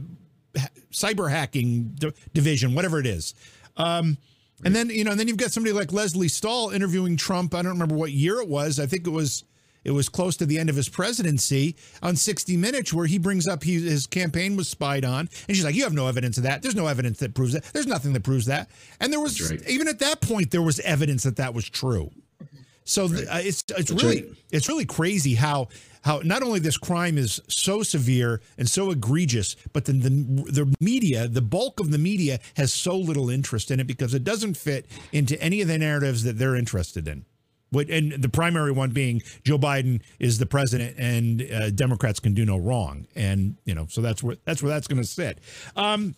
[0.92, 1.98] cyber hacking
[2.34, 3.34] division, whatever it is.
[3.78, 4.18] Um,
[4.64, 7.54] and then you know, and then you've got somebody like Lesley Stahl interviewing Trump.
[7.54, 8.80] I don't remember what year it was.
[8.80, 9.44] I think it was
[9.84, 13.48] it was close to the end of his presidency on 60 Minutes, where he brings
[13.48, 16.44] up he, his campaign was spied on, and she's like, "You have no evidence of
[16.44, 16.62] that.
[16.62, 17.64] There's no evidence that proves that.
[17.74, 19.62] There's nothing that proves that." And there was right.
[19.68, 22.12] even at that point there was evidence that that was true.
[22.86, 23.28] So right.
[23.28, 24.32] uh, it's it's That's really right.
[24.52, 25.70] it's really crazy how
[26.04, 30.76] how not only this crime is so severe and so egregious, but then the, the
[30.80, 34.56] media, the bulk of the media has so little interest in it because it doesn't
[34.56, 37.26] fit into any of the narratives that they're interested in.
[37.76, 42.46] And the primary one being Joe Biden is the president, and uh, Democrats can do
[42.46, 45.40] no wrong, and you know, so that's where that's where that's going to sit.
[45.76, 46.14] Um,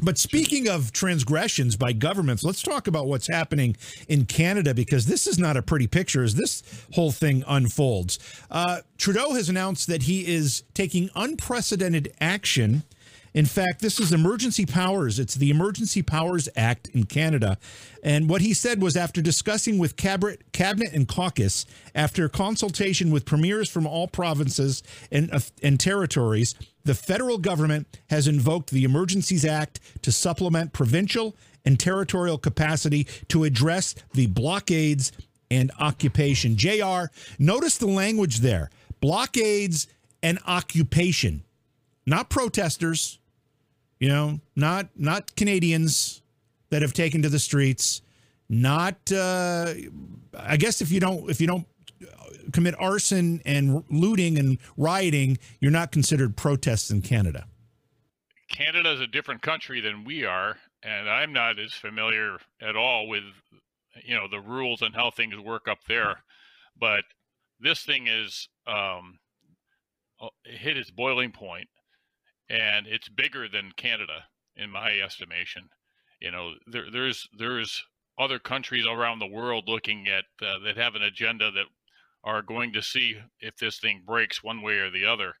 [0.00, 3.76] but speaking of transgressions by governments, let's talk about what's happening
[4.08, 6.62] in Canada because this is not a pretty picture as this
[6.94, 8.18] whole thing unfolds.
[8.50, 12.82] Uh, Trudeau has announced that he is taking unprecedented action.
[13.34, 15.18] In fact, this is emergency powers.
[15.18, 17.56] It's the Emergency Powers Act in Canada.
[18.02, 21.64] And what he said was after discussing with cabinet, cabinet and caucus,
[21.94, 26.54] after consultation with premiers from all provinces and, uh, and territories,
[26.84, 33.44] the federal government has invoked the Emergencies Act to supplement provincial and territorial capacity to
[33.44, 35.12] address the blockades
[35.50, 36.56] and occupation.
[36.56, 37.04] JR,
[37.38, 38.70] notice the language there.
[39.00, 39.86] Blockades
[40.22, 41.42] and occupation,
[42.06, 43.18] not protesters,
[43.98, 46.22] you know, not not Canadians
[46.70, 48.02] that have taken to the streets,
[48.48, 49.74] not uh,
[50.36, 51.66] I guess if you don't if you don't
[52.52, 57.46] commit arson and looting and rioting, you're not considered protests in Canada.
[58.48, 63.08] Canada is a different country than we are, and I'm not as familiar at all
[63.08, 63.24] with
[64.04, 66.22] you know the rules and how things work up there.
[66.78, 67.04] But
[67.60, 69.18] this thing is um,
[70.20, 71.68] uh, hit its boiling point,
[72.48, 74.24] and it's bigger than Canada
[74.56, 75.68] in my estimation.
[76.20, 77.82] You know, there, there's there's
[78.18, 81.64] other countries around the world looking at uh, that have an agenda that
[82.24, 85.34] are going to see if this thing breaks one way or the other,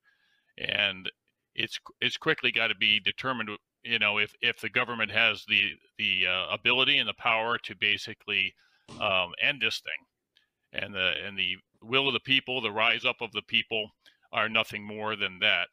[0.58, 1.10] and
[1.54, 3.50] it's it's quickly got to be determined.
[3.84, 7.76] You know, if if the government has the the uh, ability and the power to
[7.76, 8.54] basically
[9.00, 13.20] um, end this thing, and the and the will of the people, the rise up
[13.20, 13.90] of the people,
[14.32, 15.68] are nothing more than that.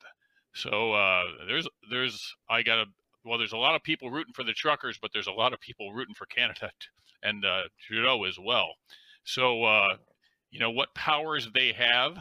[0.54, 2.86] So uh, there's there's I got a
[3.24, 5.60] well, there's a lot of people rooting for the truckers, but there's a lot of
[5.60, 6.72] people rooting for Canada
[7.24, 8.70] and uh, Trudeau as well.
[9.24, 9.98] So uh,
[10.52, 12.18] you know what powers they have,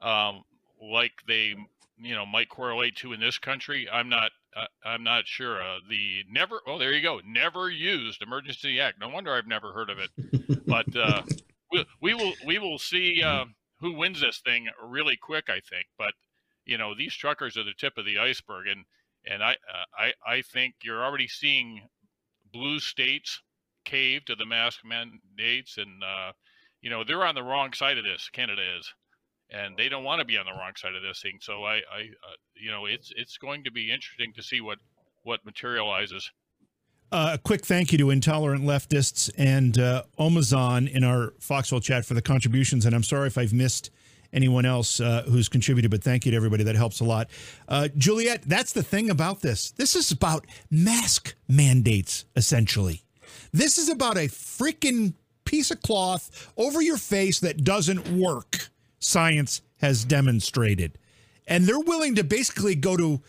[0.00, 0.44] um,
[0.80, 1.54] like they
[1.98, 3.88] you know might correlate to in this country.
[3.90, 5.60] I'm not uh, I'm not sure.
[5.60, 9.00] Uh, the never oh there you go never used emergency act.
[9.00, 10.66] No wonder I've never heard of it.
[10.66, 11.22] but uh,
[11.70, 13.44] we, we will we will see uh,
[13.80, 15.48] who wins this thing really quick.
[15.48, 16.14] I think, but
[16.64, 18.84] you know these truckers are the tip of the iceberg, and
[19.26, 21.82] and I uh, I I think you're already seeing
[22.52, 23.42] blue states
[23.84, 26.32] cave to the mask mandates and uh,
[26.80, 28.28] you know they're on the wrong side of this.
[28.32, 28.92] Canada is,
[29.50, 31.38] and they don't want to be on the wrong side of this thing.
[31.40, 34.78] So I, I uh, you know, it's it's going to be interesting to see what
[35.22, 36.30] what materializes.
[37.12, 42.04] Uh, a quick thank you to Intolerant Leftists and uh, Omazon in our Foxhole chat
[42.04, 42.84] for the contributions.
[42.84, 43.90] And I'm sorry if I've missed
[44.32, 46.64] anyone else uh, who's contributed, but thank you to everybody.
[46.64, 47.30] That helps a lot.
[47.68, 49.70] Uh, Juliet, that's the thing about this.
[49.70, 53.02] This is about mask mandates, essentially.
[53.52, 55.14] This is about a freaking
[55.46, 58.68] piece of cloth over your face that doesn't work,
[58.98, 60.98] science has demonstrated.
[61.46, 63.22] And they're willing to basically go to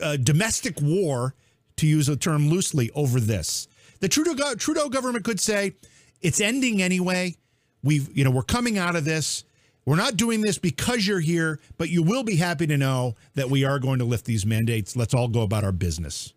[0.00, 1.34] uh, domestic war,
[1.76, 3.66] to use a term loosely, over this.
[4.00, 5.74] The Trudeau, Trudeau government could say,
[6.20, 7.36] it's ending anyway.
[7.82, 9.44] We've, you know, we're coming out of this.
[9.86, 13.48] We're not doing this because you're here, but you will be happy to know that
[13.48, 14.94] we are going to lift these mandates.
[14.94, 16.34] Let's all go about our business.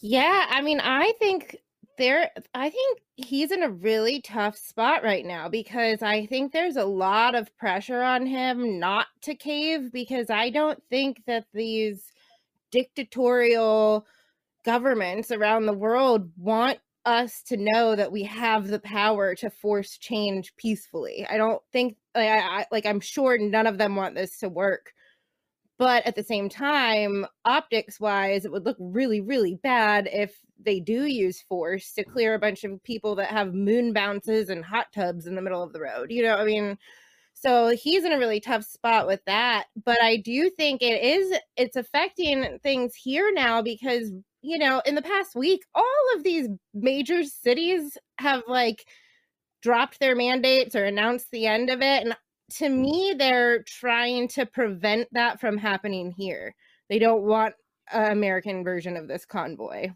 [0.00, 1.56] Yeah, I mean, I think
[1.96, 6.76] there I think he's in a really tough spot right now because I think there's
[6.76, 12.12] a lot of pressure on him not to cave because I don't think that these
[12.70, 14.06] dictatorial
[14.64, 19.98] governments around the world want us to know that we have the power to force
[19.98, 21.26] change peacefully.
[21.28, 24.93] I don't think like, I, like I'm sure none of them want this to work.
[25.76, 30.78] But at the same time, optics wise, it would look really, really bad if they
[30.78, 34.86] do use force to clear a bunch of people that have moon bounces and hot
[34.94, 36.12] tubs in the middle of the road.
[36.12, 36.78] You know, I mean,
[37.34, 39.66] so he's in a really tough spot with that.
[39.84, 44.12] But I do think it is, it's affecting things here now because,
[44.42, 48.86] you know, in the past week, all of these major cities have like
[49.60, 52.04] dropped their mandates or announced the end of it.
[52.04, 52.16] And
[52.52, 56.54] to me, they're trying to prevent that from happening here.
[56.88, 57.54] They don't want
[57.92, 59.90] an American version of this convoy.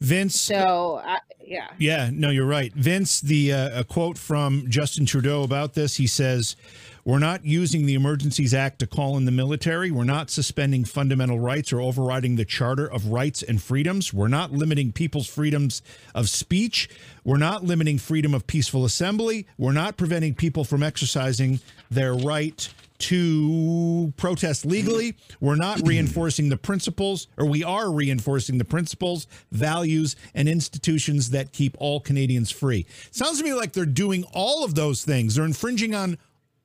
[0.00, 0.40] Vince.
[0.40, 1.68] So, uh, yeah.
[1.78, 2.72] Yeah, no, you're right.
[2.74, 6.56] Vince, the uh, a quote from Justin Trudeau about this, he says,
[7.04, 9.90] "We're not using the Emergencies Act to call in the military.
[9.90, 14.12] We're not suspending fundamental rights or overriding the Charter of Rights and Freedoms.
[14.12, 15.82] We're not limiting people's freedoms
[16.14, 16.88] of speech.
[17.24, 19.46] We're not limiting freedom of peaceful assembly.
[19.58, 22.68] We're not preventing people from exercising their right
[23.02, 25.16] to protest legally.
[25.40, 31.52] We're not reinforcing the principles, or we are reinforcing the principles, values, and institutions that
[31.52, 32.86] keep all Canadians free.
[33.10, 35.34] Sounds to me like they're doing all of those things.
[35.34, 36.16] They're infringing on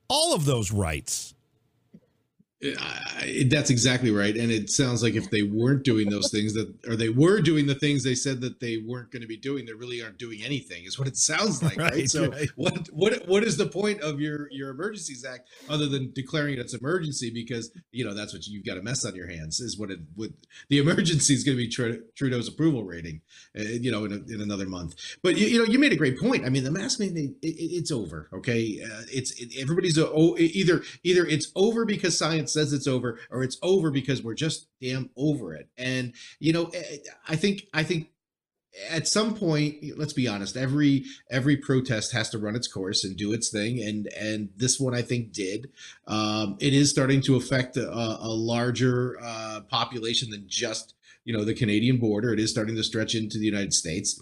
[0.08, 1.34] all of those rights.
[2.60, 4.36] I, that's exactly right.
[4.36, 7.66] And it sounds like if they weren't doing those things that, or they were doing
[7.66, 10.40] the things they said that they weren't going to be doing, they really aren't doing
[10.44, 10.84] anything.
[10.84, 11.92] Is what it sounds like, right?
[11.92, 12.10] right?
[12.10, 12.48] So right.
[12.56, 16.74] what what what is the point of your your Emergencies Act other than declaring it's
[16.74, 19.78] emergency because you know that's what you, have got a mess on your hands is
[19.78, 20.34] what it would
[20.68, 21.68] the emergency is going to be
[22.16, 23.20] Trudeau's approval rating,
[23.56, 24.96] uh, you know, in, a, in another month.
[25.22, 26.44] But you, you know, you made a great point.
[26.44, 28.28] I mean, the mask mandate it, it's over.
[28.32, 32.86] Okay, uh, it's it, everybody's a, oh, either either it's over because science says it's
[32.86, 35.68] over or it's over because we're just damn over it.
[35.76, 38.10] And you know eh, i think i think
[38.90, 43.16] at some point let's be honest every every protest has to run its course and
[43.16, 43.82] do its thing.
[43.82, 45.70] And and this one i think did.
[46.06, 50.94] Um, it is starting to affect a, a larger uh, population than just
[51.24, 52.32] you know the canadian border.
[52.32, 54.20] It is starting to stretch into the united states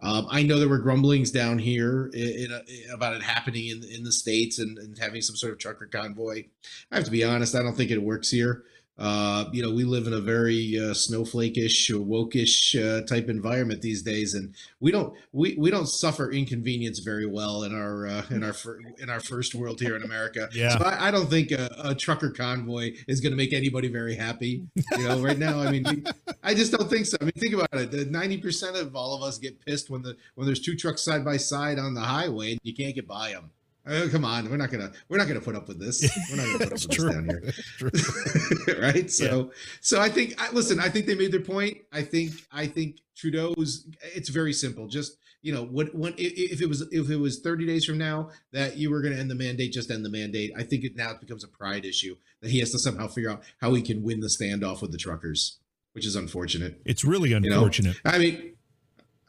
[0.00, 4.04] um, i know there were grumblings down here in, in about it happening in, in
[4.04, 6.44] the states and, and having some sort of trucker convoy.
[6.90, 8.64] I have to be honest i don't think it works here
[8.98, 14.02] uh, you know, we live in a very uh, snowflake-ish, woke-ish uh, type environment these
[14.02, 18.42] days, and we don't we, we don't suffer inconvenience very well in our uh, in
[18.42, 20.48] our fir- in our first world here in America.
[20.58, 20.76] Yeah.
[20.76, 24.16] So I, I don't think a, a, trucker convoy is going to make anybody very
[24.16, 24.66] happy.
[24.96, 26.02] You know, right now, I mean, we,
[26.42, 27.16] I just don't think so.
[27.20, 28.10] I mean, think about it.
[28.10, 31.24] Ninety percent of all of us get pissed when the when there's two trucks side
[31.24, 33.50] by side on the highway and you can't get by them.
[33.90, 36.06] Oh, come on, we're not gonna we're not gonna put up with this.
[36.30, 37.06] We're not gonna put up with true.
[37.06, 39.10] this down here, right?
[39.10, 39.54] So, yeah.
[39.80, 40.78] so I think I, listen.
[40.78, 41.78] I think they made their point.
[41.92, 43.86] I think I think Trudeau's.
[44.14, 44.88] It's very simple.
[44.88, 48.30] Just you know, what when if it was if it was thirty days from now
[48.52, 50.52] that you were going to end the mandate, just end the mandate.
[50.56, 53.30] I think it now it becomes a pride issue that he has to somehow figure
[53.30, 55.58] out how he can win the standoff with the truckers,
[55.92, 56.82] which is unfortunate.
[56.84, 57.96] It's really unfortunate.
[58.04, 58.16] You know?
[58.16, 58.54] I mean,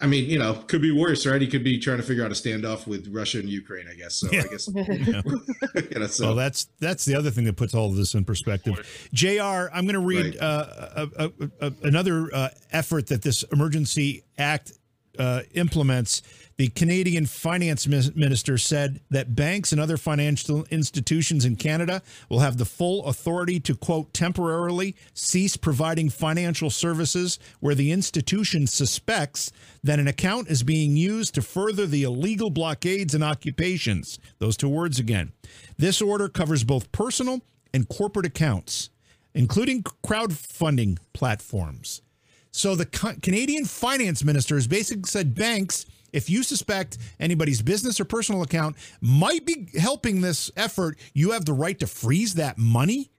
[0.02, 1.42] I mean, you know, could be worse, right?
[1.42, 4.16] He could be trying to figure out a standoff with Russia and Ukraine, I guess.
[4.16, 4.44] So yeah.
[4.46, 4.70] I guess.
[4.76, 5.22] yeah.
[5.92, 6.28] you know, so.
[6.28, 9.10] Well, that's that's the other thing that puts all of this in perspective.
[9.14, 9.68] Jr.
[9.74, 10.42] I'm going to read right.
[10.42, 11.32] uh, a, a,
[11.62, 14.72] a, another uh, effort that this emergency act
[15.18, 16.22] uh, implements
[16.60, 22.58] the Canadian finance minister said that banks and other financial institutions in Canada will have
[22.58, 29.54] the full authority to, quote, temporarily cease providing financial services where the institution suspects
[29.86, 34.20] that an account is being used to further the illegal blockades and occupations.
[34.40, 35.32] Those two words again.
[35.78, 37.40] This order covers both personal
[37.74, 38.90] and corporate accounts,
[39.34, 42.02] including crowdfunding platforms.
[42.52, 48.06] So the Canadian finance minister has basically said banks if you suspect anybody's business or
[48.06, 53.12] personal account might be helping this effort, you have the right to freeze that money.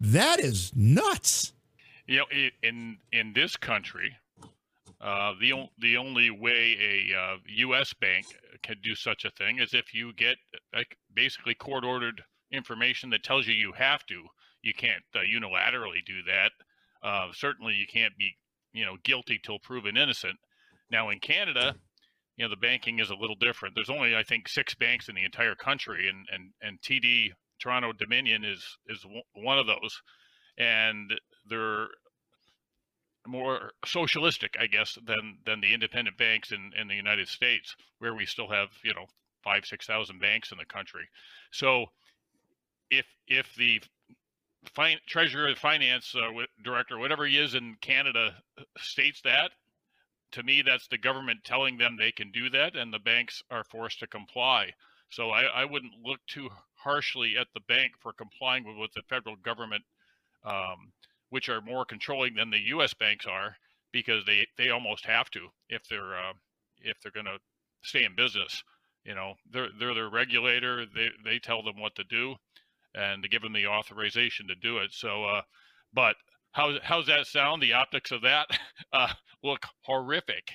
[0.00, 1.52] That is nuts.
[2.06, 2.24] You know,
[2.62, 4.16] in in this country,
[5.00, 6.76] uh, the the only way
[7.12, 7.92] a uh, U.S.
[7.94, 8.26] bank
[8.62, 10.36] can do such a thing is if you get
[10.74, 14.24] like basically court ordered information that tells you you have to.
[14.62, 16.52] You can't uh, unilaterally do that.
[17.02, 18.34] Uh, certainly, you can't be
[18.72, 20.36] you know guilty till proven innocent.
[20.90, 21.76] Now in Canada,
[22.40, 23.74] you know the banking is a little different.
[23.74, 27.92] There's only I think six banks in the entire country, and and and TD Toronto
[27.92, 30.00] Dominion is is one of those,
[30.56, 31.12] and
[31.46, 31.88] they're
[33.26, 38.14] more socialistic, I guess, than than the independent banks in, in the United States, where
[38.14, 39.04] we still have you know
[39.44, 41.06] five six thousand banks in the country.
[41.52, 41.88] So
[42.90, 43.82] if if the
[44.74, 46.30] fin- treasurer, of finance uh,
[46.64, 49.50] director, whatever he is in Canada, uh, states that,
[50.32, 53.64] to me, that's the government telling them they can do that, and the banks are
[53.64, 54.72] forced to comply.
[55.10, 59.02] So I, I wouldn't look too harshly at the bank for complying with what the
[59.08, 59.84] federal government,
[60.44, 60.92] um,
[61.30, 62.94] which are more controlling than the U.S.
[62.94, 63.56] banks are,
[63.92, 66.32] because they they almost have to if they're uh,
[66.80, 67.38] if they're going to
[67.82, 68.62] stay in business.
[69.04, 70.86] You know, they're they're the regulator.
[70.86, 72.36] They they tell them what to do,
[72.94, 74.92] and to give them the authorization to do it.
[74.92, 75.42] So, uh,
[75.92, 76.16] but
[76.52, 77.62] how how's that sound?
[77.62, 78.46] The optics of that
[78.92, 80.50] uh, look horrific.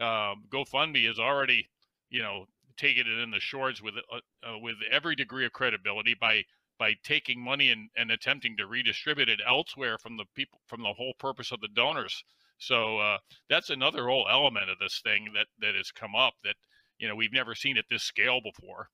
[0.00, 1.68] Um, GoFundMe is already,
[2.10, 2.46] you know,
[2.76, 6.44] taking it in the shorts with uh, uh, with every degree of credibility by
[6.78, 10.92] by taking money and, and attempting to redistribute it elsewhere from the people from the
[10.92, 12.22] whole purpose of the donors.
[12.58, 13.18] So uh,
[13.48, 16.56] that's another whole element of this thing that that has come up that
[16.98, 18.88] you know we've never seen at this scale before.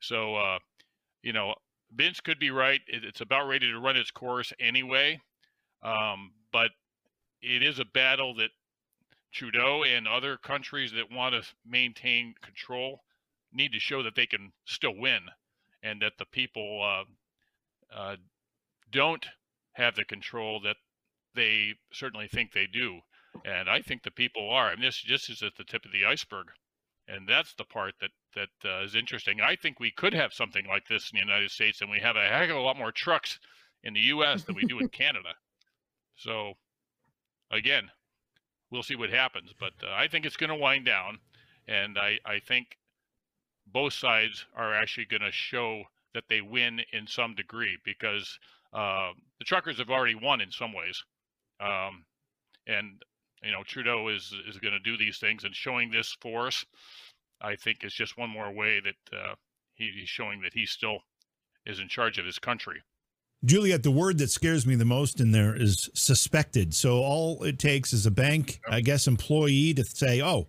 [0.00, 0.58] So uh,
[1.22, 1.54] you know
[1.92, 2.80] Vince could be right.
[2.88, 5.20] It's about ready to run its course anyway.
[5.84, 6.70] Um, but
[7.42, 8.50] it is a battle that
[9.32, 13.02] Trudeau and other countries that want to maintain control
[13.52, 15.20] need to show that they can still win
[15.82, 18.16] and that the people uh, uh,
[18.90, 19.26] don't
[19.72, 20.76] have the control that
[21.34, 23.00] they certainly think they do.
[23.44, 24.68] And I think the people are.
[24.68, 26.46] I mean, this just is at the tip of the iceberg
[27.08, 29.40] and that's the part that that uh, is interesting.
[29.40, 32.16] I think we could have something like this in the United States, and we have
[32.16, 33.38] a heck of a lot more trucks
[33.82, 34.44] in the U.S.
[34.44, 35.34] than we do in Canada.
[36.16, 36.54] So,
[37.50, 37.90] again,
[38.70, 41.18] we'll see what happens, but uh, I think it's going to wind down,
[41.68, 42.78] and I I think
[43.66, 48.38] both sides are actually going to show that they win in some degree because
[48.72, 51.02] uh, the truckers have already won in some ways,
[51.60, 52.04] um,
[52.66, 53.02] and
[53.42, 56.64] you know Trudeau is is going to do these things and showing this force,
[57.40, 59.34] I think is just one more way that uh,
[59.74, 60.98] he, he's showing that he still
[61.66, 62.82] is in charge of his country.
[63.44, 66.74] Juliet, the word that scares me the most in there is suspected.
[66.74, 70.48] So all it takes is a bank, I guess, employee to say, "Oh,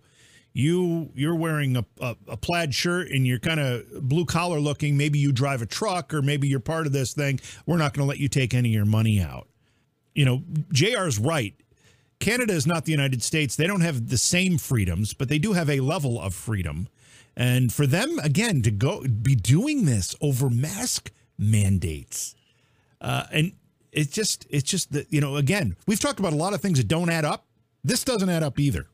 [0.52, 4.96] you you're wearing a, a, a plaid shirt and you're kind of blue collar looking.
[4.96, 7.40] Maybe you drive a truck, or maybe you're part of this thing.
[7.66, 9.48] We're not going to let you take any of your money out."
[10.14, 10.42] You know,
[10.72, 11.54] Jr's right.
[12.18, 13.56] Canada is not the United States.
[13.56, 16.88] They don't have the same freedoms, but they do have a level of freedom.
[17.36, 22.35] And for them, again, to go be doing this over mask mandates,
[23.00, 23.52] uh, and
[23.92, 26.78] it's just, it's just that you know, again, we've talked about a lot of things
[26.78, 27.46] that don't add up.
[27.84, 28.86] This doesn't add up either.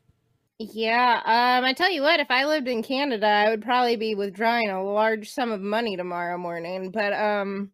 [0.59, 4.15] Yeah, um, I tell you what, if I lived in Canada, I would probably be
[4.15, 6.91] withdrawing a large sum of money tomorrow morning.
[6.91, 7.71] But um,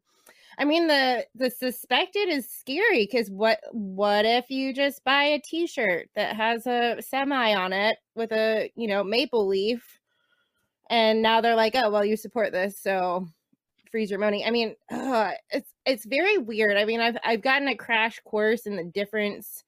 [0.60, 5.40] I mean the the suspected is scary because what what if you just buy a
[5.40, 10.00] T-shirt that has a semi on it with a you know maple leaf,
[10.90, 13.28] and now they're like, oh well, you support this, so
[13.92, 14.46] freeze your money.
[14.46, 16.78] I mean, uh, it's it's very weird.
[16.78, 19.64] I mean, I've I've gotten a crash course in the difference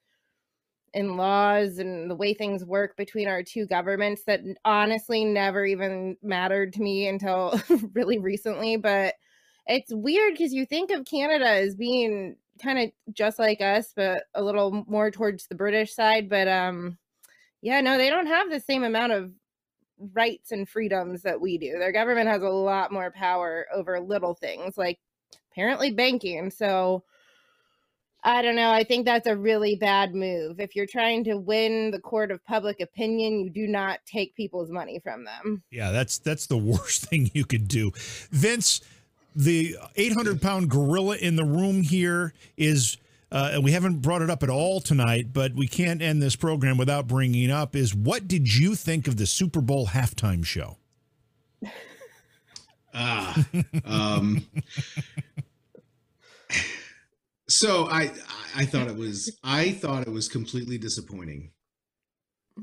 [0.94, 6.18] in laws and the way things work between our two governments that honestly never even
[6.22, 7.60] mattered to me until
[7.94, 9.16] really recently, but
[9.68, 14.24] it's weird because you think of Canada as being kind of just like us, but
[14.34, 16.30] a little more towards the British side.
[16.30, 16.98] But um,
[17.62, 19.32] yeah, no, they don't have the same amount of
[20.14, 21.78] rights and freedoms that we do.
[21.80, 25.00] Their government has a lot more power over little things like
[25.52, 26.50] apparently banking.
[26.52, 27.04] So
[28.24, 28.70] I don't know.
[28.70, 30.60] I think that's a really bad move.
[30.60, 34.70] If you're trying to win the court of public opinion, you do not take people's
[34.70, 35.64] money from them.
[35.72, 37.92] Yeah, that's that's the worst thing you could do.
[38.30, 38.82] Vince,
[39.36, 42.98] the 800 pound gorilla in the room here is
[43.32, 46.36] uh, and we haven't brought it up at all tonight, but we can't end this
[46.36, 50.78] program without bringing up is what did you think of the Super Bowl halftime show?
[52.94, 53.46] Ah,
[53.86, 54.46] um,
[57.48, 58.12] so I
[58.54, 61.52] I thought it was I thought it was completely disappointing,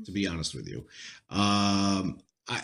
[0.05, 0.85] to be honest with you.
[1.31, 2.61] Um, I,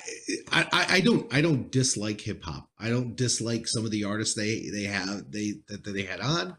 [0.51, 2.69] I I don't I don't dislike hip hop.
[2.79, 6.19] I don't dislike some of the artists they they have they that, that they had
[6.19, 6.55] on.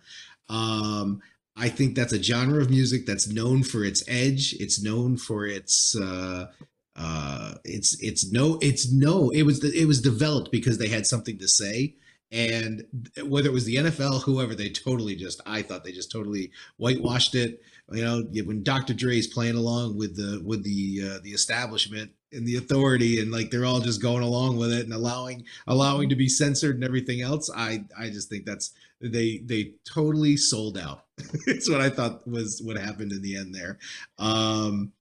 [0.48, 1.22] Um,
[1.56, 4.54] I think that's a genre of music that's known for its edge.
[4.60, 6.48] It's known for its uh,
[6.94, 11.38] uh, it's it's no it's no it was it was developed because they had something
[11.38, 11.94] to say
[12.32, 12.84] and
[13.24, 17.34] whether it was the NFL, whoever, they totally just I thought they just totally whitewashed
[17.34, 17.62] it.
[17.92, 18.94] You know, when Dr.
[18.94, 23.50] Dre's playing along with the with the uh, the establishment, and the authority and like
[23.50, 27.20] they're all just going along with it and allowing allowing to be censored and everything
[27.20, 31.04] else i i just think that's they they totally sold out.
[31.46, 33.78] It's what i thought was what happened in the end there.
[34.18, 34.92] Um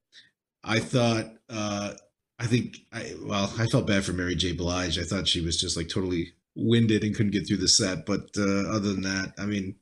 [0.64, 1.94] i thought uh
[2.40, 4.52] i think i well i felt bad for mary j.
[4.52, 5.00] Blige.
[5.00, 8.30] I thought she was just like totally winded and couldn't get through the set but
[8.38, 9.76] uh other than that i mean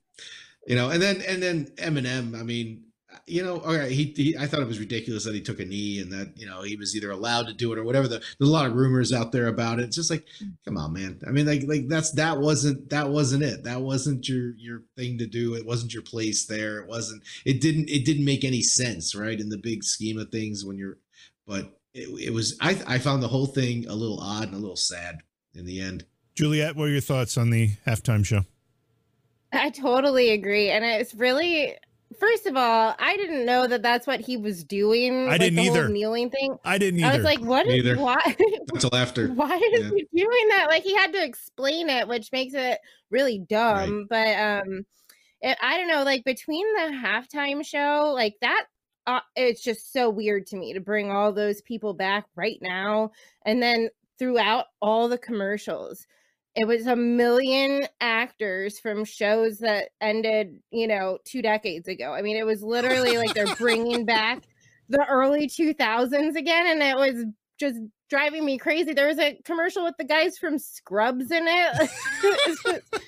[0.67, 2.83] you know and then and then eminem i mean
[3.25, 5.65] you know, all right, he, he, I thought it was ridiculous that he took a
[5.65, 8.07] knee and that, you know, he was either allowed to do it or whatever.
[8.07, 9.83] The, there's a lot of rumors out there about it.
[9.83, 10.51] It's just like, mm.
[10.65, 11.21] come on, man.
[11.25, 13.63] I mean, like, like that's, that wasn't, that wasn't it.
[13.63, 15.55] That wasn't your, your thing to do.
[15.55, 16.79] It wasn't your place there.
[16.79, 19.39] It wasn't, it didn't, it didn't make any sense, right.
[19.39, 20.97] In the big scheme of things when you're,
[21.47, 24.59] but it, it was, I, I found the whole thing a little odd and a
[24.59, 25.19] little sad
[25.55, 26.05] in the end.
[26.35, 28.41] Juliet, what are your thoughts on the halftime show?
[29.53, 30.71] I totally agree.
[30.71, 31.75] And it's really,
[32.23, 35.27] First of all, I didn't know that that's what he was doing.
[35.27, 35.89] I like didn't the either.
[35.89, 36.57] kneeling thing.
[36.63, 37.09] I didn't either.
[37.11, 37.97] I was like, what is Neither.
[38.01, 38.21] why?
[38.73, 39.27] Until after.
[39.33, 39.89] why is Yeah.
[39.89, 40.67] he doing that?
[40.69, 44.07] Like he had to explain it, which makes it really dumb.
[44.09, 44.85] But um,
[45.41, 46.03] it, I don't know.
[46.03, 48.65] Like between the halftime show, like that,
[49.05, 53.11] uh, it's just so weird to me to bring all those people back right now,
[53.45, 56.07] and then throughout all the commercials.
[56.55, 62.13] It was a million actors from shows that ended, you know, two decades ago.
[62.13, 64.43] I mean, it was literally like they're bringing back
[64.89, 67.25] the early 2000s again, and it was
[67.59, 67.79] just
[68.09, 68.93] driving me crazy.
[68.93, 71.89] There was a commercial with the guys from Scrubs in it.
[72.23, 73.03] it's, just-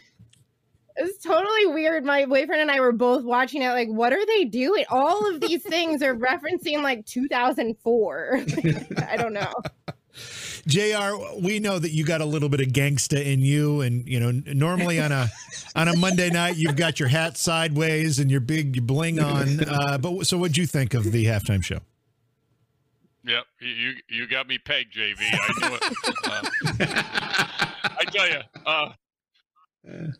[0.97, 2.05] it's totally weird.
[2.05, 4.85] My boyfriend and I were both watching it, like, what are they doing?
[4.89, 8.39] All of these things are referencing like 2004.
[9.07, 9.53] I don't know.
[10.67, 11.39] Jr.
[11.41, 14.31] We know that you got a little bit of gangsta in you, and you know
[14.53, 15.29] normally on a
[15.75, 19.59] on a Monday night you've got your hat sideways and your big bling on.
[19.75, 21.79] Uh, but so, what'd you think of the halftime show?
[23.23, 25.17] Yep, you you, you got me pegged, JV.
[25.19, 25.83] I knew it.
[26.23, 27.03] Uh,
[27.83, 28.93] I tell you, uh,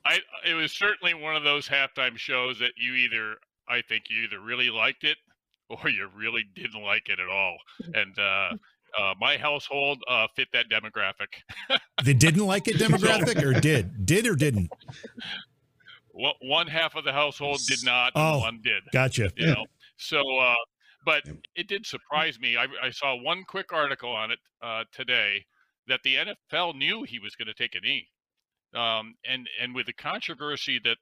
[0.06, 3.36] I it was certainly one of those halftime shows that you either
[3.68, 5.18] I think you either really liked it
[5.70, 7.58] or you really didn't like it at all.
[7.94, 8.18] And
[9.00, 11.28] uh, my household uh, fit that demographic.
[12.04, 14.06] They didn't like it demographic, or did?
[14.06, 14.70] Did or didn't?
[16.12, 18.40] One- One half of the household did not, and Oh.
[18.40, 18.84] one did.
[18.94, 19.32] Gotcha.
[19.36, 19.54] you Yeah.
[19.54, 19.66] know
[19.98, 20.56] so uh
[21.06, 21.24] but
[21.56, 25.46] it did surprise me I, I saw one quick article on it uh today
[25.88, 28.10] that the nfl knew he was going to take a knee
[28.74, 30.98] um and and with the controversy that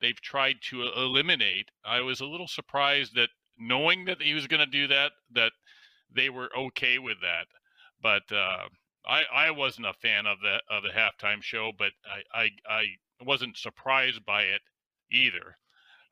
[0.00, 3.28] they've tried to eliminate i was a little surprised that
[3.58, 5.52] knowing that he was going to do that that
[6.14, 7.46] they were okay with that
[8.02, 8.68] but uh
[9.06, 12.84] i i wasn't a fan of the of the halftime show but i i i
[13.24, 14.60] wasn't surprised by it
[15.10, 15.56] either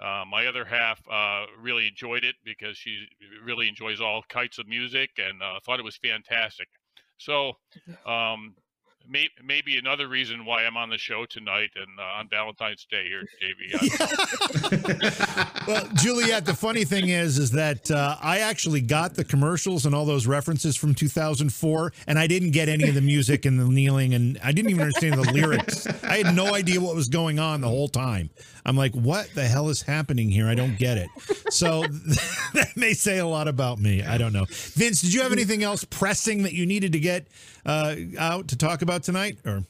[0.01, 3.07] uh, my other half uh, really enjoyed it because she
[3.45, 6.69] really enjoys all kinds of music and uh, thought it was fantastic.
[7.17, 7.55] So,
[8.07, 8.55] um,
[9.09, 13.05] may, maybe another reason why I'm on the show tonight and uh, on Valentine's Day
[13.09, 13.25] here.
[13.81, 15.55] I.
[15.69, 19.95] Well, Juliet, the funny thing is, is that uh, I actually got the commercials and
[19.95, 23.67] all those references from 2004, and I didn't get any of the music and the
[23.67, 25.87] kneeling, and I didn't even understand the lyrics.
[26.05, 28.31] I had no idea what was going on the whole time.
[28.65, 30.47] I'm like, what the hell is happening here?
[30.47, 31.09] I don't get it.
[31.51, 31.83] So
[32.55, 34.03] that may say a lot about me.
[34.03, 34.47] I don't know.
[34.49, 37.27] Vince, did you have anything else pressing that you needed to get
[37.67, 39.39] uh, out to talk about tonight?
[39.47, 39.65] Or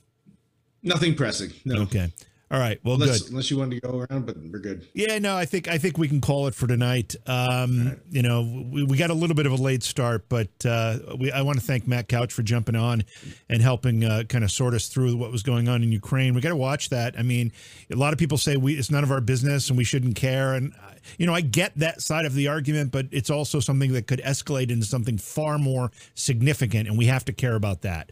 [0.82, 1.50] Nothing pressing.
[1.64, 1.82] No.
[1.82, 2.12] okay,
[2.50, 2.78] all right.
[2.82, 3.30] Well, Unless, good.
[3.32, 4.86] unless you wanted to go around, but we're good.
[4.94, 7.14] Yeah, no, I think I think we can call it for tonight.
[7.26, 10.98] Um, You know, we, we got a little bit of a late start, but uh,
[11.18, 13.02] we, I want to thank Matt Couch for jumping on
[13.50, 16.32] and helping uh, kind of sort us through what was going on in Ukraine.
[16.32, 17.18] We got to watch that.
[17.18, 17.52] I mean,
[17.92, 20.54] a lot of people say we it's none of our business and we shouldn't care,
[20.54, 23.92] and uh, you know, I get that side of the argument, but it's also something
[23.92, 28.10] that could escalate into something far more significant, and we have to care about that.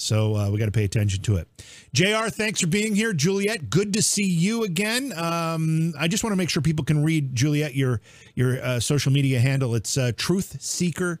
[0.00, 1.48] So uh, we got to pay attention to it.
[1.92, 3.12] JR, thanks for being here.
[3.12, 5.12] Juliet, good to see you again.
[5.16, 8.00] Um, I just want to make sure people can read, Juliet, your
[8.36, 9.74] your uh, social media handle.
[9.74, 11.20] It's uh, Truth Seeker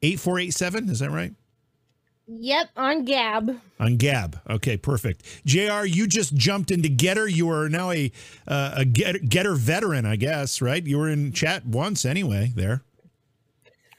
[0.00, 0.88] 8487.
[0.88, 1.34] Is that right?
[2.26, 3.60] Yep, on Gab.
[3.78, 4.40] On Gab.
[4.48, 5.22] Okay, perfect.
[5.44, 7.30] JR, you just jumped into GETTR.
[7.30, 8.10] You are now a,
[8.48, 10.84] uh, a GETTR, GETTR veteran, I guess, right?
[10.84, 12.82] You were in chat once anyway there.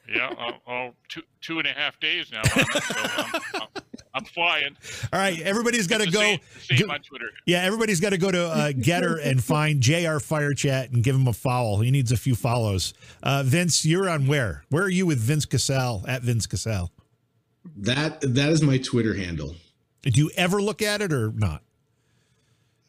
[0.09, 2.41] yeah, uh, oh, two, two and a half days now.
[2.41, 3.83] on it, so I'm, I'm,
[4.17, 4.75] I'm flying.
[5.13, 6.19] All right, everybody's got to go.
[6.19, 7.29] same, same go- on Twitter.
[7.45, 11.15] Yeah, everybody's got to go to uh, GETTR and find JR Fire Chat and give
[11.15, 11.77] him a follow.
[11.81, 12.93] He needs a few follows.
[13.21, 14.63] Uh, Vince, you're on where?
[14.69, 16.91] Where are you with Vince Cassell at Vince Cassell?
[17.75, 19.55] That that is my Twitter handle.
[20.01, 21.61] Do you ever look at it or not?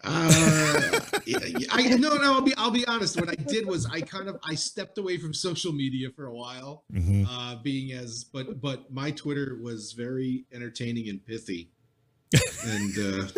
[0.04, 1.00] Uh,
[1.70, 3.18] I no no I'll be I'll be honest.
[3.20, 6.34] What I did was I kind of I stepped away from social media for a
[6.34, 7.26] while, Mhm.
[7.28, 11.70] uh, being as but but my Twitter was very entertaining and pithy,
[12.64, 13.28] and uh,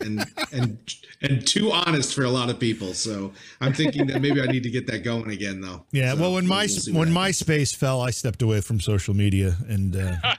[0.00, 0.78] and and
[1.22, 2.94] and too honest for a lot of people.
[2.94, 5.84] So I'm thinking that maybe I need to get that going again, though.
[5.92, 7.42] Yeah, So well, when my we'll when happens.
[7.42, 10.16] MySpace fell, I stepped away from social media and uh,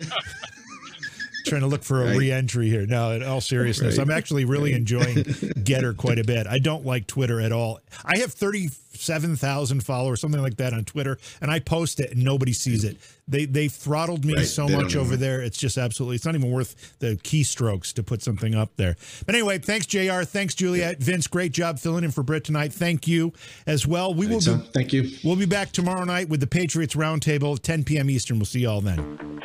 [1.50, 2.18] trying to look for a Right.
[2.18, 2.86] re-entry here.
[2.86, 4.04] No, in all seriousness, Right.
[4.08, 5.16] I'm actually really enjoying
[5.64, 6.48] GETTR quite a bit.
[6.48, 7.80] I don't like Twitter at all.
[8.06, 12.24] I have thirty-seven thousand followers, something like that, on Twitter, and I post it and
[12.24, 12.98] nobody sees it.
[13.28, 15.42] They they throttled me Right, so they much over there.
[15.42, 16.16] It's just absolutely.
[16.16, 18.96] It's not even worth the keystrokes to put something up there.
[19.26, 20.24] But anyway, thanks Jr.
[20.24, 21.28] Thanks Juliet, Vince.
[21.28, 22.74] Great job filling in for Britt tonight.
[22.74, 23.34] Thank you
[23.68, 24.14] as well.
[24.14, 24.72] We will be Anytime.
[24.74, 25.12] Thank you.
[25.24, 28.10] We'll be back tomorrow night with the Patriots Roundtable, 10 p.m.
[28.10, 28.40] Eastern.
[28.40, 29.40] We'll see you all then.